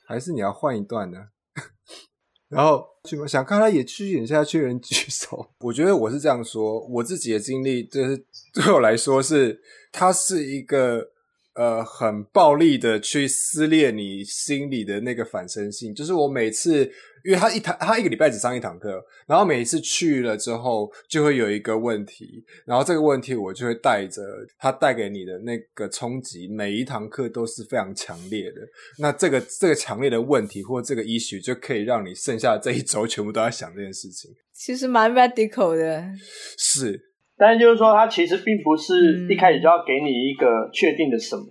[0.07, 1.28] 还是你要换一段呢？”
[2.49, 2.86] 然后
[3.28, 5.51] 想看他也继续演下去的，人举手。
[5.59, 9.61] 我觉得我是这样说，我自己的经历就是对我来说是，
[9.91, 11.11] 它是一个。
[11.59, 16.88] 呃，很暴力的去撕裂你心里的那个反身性，就是我每次，
[17.28, 24.23] 因为他一堂，他一个礼拜只上一堂课，然后每一次去了之后，就会有一个问题，然后这个问题我就会带着
[24.57, 28.61] 他带给你的那个冲击，每一堂课都是非常强烈的。
[28.99, 34.32] 那这个这个强烈的问题或这个 issue 就可以让你剩下这一周全部都在想这件事情。
[34.53, 36.01] 其实蛮 radical 的，
[36.57, 36.97] 是。
[37.38, 41.43] 但是就是说，它其实并不是一开始就要给你一个确定的什么。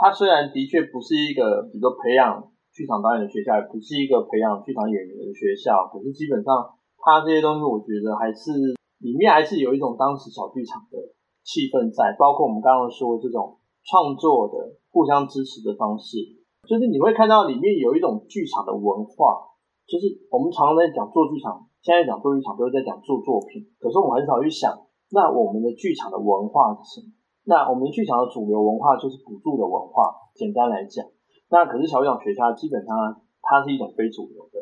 [0.00, 2.40] 它虽然的确不是一个，比如说培养
[2.76, 11.00] 剧场导演的学校，也不是一个培养剧场演员的学校，可是基本上它这些东西，我觉得还是里面还是有一种当时小剧场的
[11.40, 13.56] 气氛在，包括我们刚刚说这种
[13.88, 16.20] 创作的互相支持的方式，
[16.68, 19.56] 就是你会看到里面有一种剧场的文化，
[19.88, 24.76] 就是我们常常在讲做剧场，现在讲做剧场都是在讲做作品，可是我们很少去想。
[25.08, 27.14] 那我们的剧场的文化是什么？
[27.46, 30.12] 那我们剧场的主流文化就是补助的文化。
[30.34, 31.06] 简单来讲，
[31.50, 32.94] 那可是小剧场学校基本上
[33.42, 34.58] 它是一种非主流的。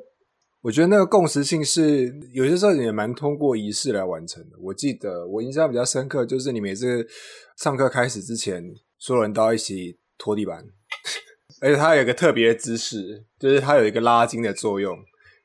[0.63, 4.57] 我觉得那个共识性是有些时候也蛮通过仪式来完成的。
[4.63, 7.07] 我记得我印象比较深刻，就是你每次
[7.59, 8.65] 上课开始之前，
[8.99, 10.65] 所有人都要一起拖地板，
[11.61, 14.97] 而且它有一个特别的姿势，就是它有一个拉筋的作用。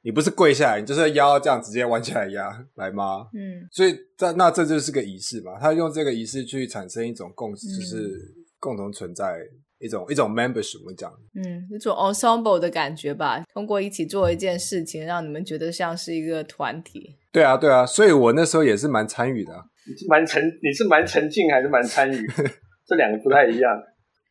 [0.01, 3.27] 你不是跪下来，你就是腰这样直接弯起来压来吗？
[3.33, 5.59] 嗯，所以这那这就是个仪式嘛。
[5.59, 9.37] 他用这个仪式去产生一种共识，就是共同存在
[9.79, 10.79] 一种一种 membership。
[10.81, 13.43] 我们讲，嗯，一种 ensemble 的感觉吧。
[13.53, 17.15] 通过一起做一件事情，让你们觉得像是一个团体。
[17.31, 17.85] 对啊，对啊。
[17.85, 19.51] 所以我那时候也是蛮参与的。
[19.87, 22.27] 你是蛮沉，你是蛮沉浸还是蛮参与？
[22.85, 23.71] 这两个不太一样。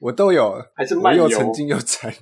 [0.00, 2.14] 我都有，还是蛮有沉浸又参与。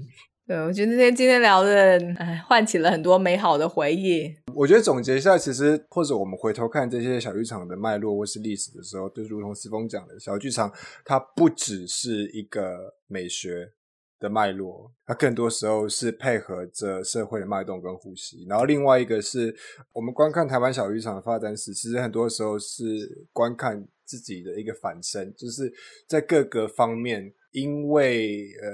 [0.46, 4.34] 对，我觉得今天今天聊的，哎，唤起了很多美好的回忆。
[4.56, 10.72] 我觉得总结一下，其实或者我们回头看这些小剧场的脉络或是历史的时候，就如同思峰讲的，小剧场
[11.04, 13.70] 它不只是一个美学
[14.18, 18.46] 的脉络，它更多时候是配合着社会的脉动跟呼吸。
[18.48, 19.54] 然后另外一个是
[19.92, 25.70] 我们观看台湾小剧场的发展史，其实很多时候是观看自己的一个反身，就是
[26.08, 27.30] 在各个方面。
[27.56, 28.68] 因为呃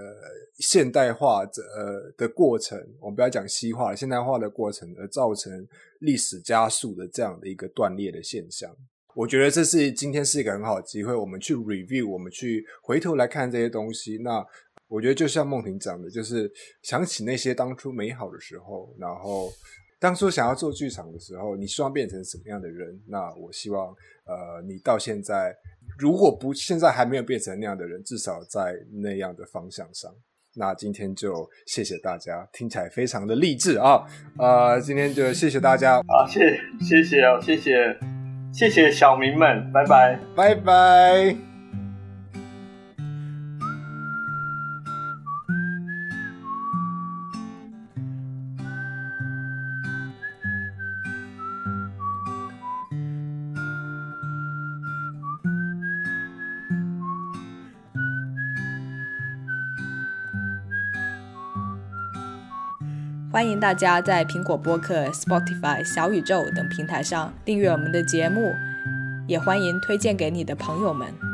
[0.59, 5.64] 现代化这呃的过程，我们不要讲西化，现代化的过程而造成
[6.01, 8.76] 历史加速的这样的一个断裂的现象，
[9.14, 14.18] 我觉得这是今天是一个很好的机会，我们去 review，我们去回头来看这些东西。
[14.18, 14.45] 那
[14.89, 16.53] 我觉得就像梦婷讲的，就是
[16.83, 19.53] 想起那些当初美好的时候，然后
[20.01, 23.01] 当初想要做剧场的时候，你希望变成什么样的人？
[23.07, 25.57] 那我希望呃你到现在。
[25.99, 30.12] 如果不现在还没有变成那样的人，至少在那样的方向上。
[30.55, 34.05] 那今天就谢谢大家，听起来非常的励志啊！
[34.38, 37.97] 呃，今天就谢谢大家，好，谢谢谢哦，谢谢
[38.53, 41.51] 谢谢小民们，拜拜拜拜。
[63.43, 68.55] 欢迎大家在苹果播客、Spotify、小宇宙等平台上订阅我们的节目，
[69.26, 71.32] 也欢迎推荐给你的朋友们。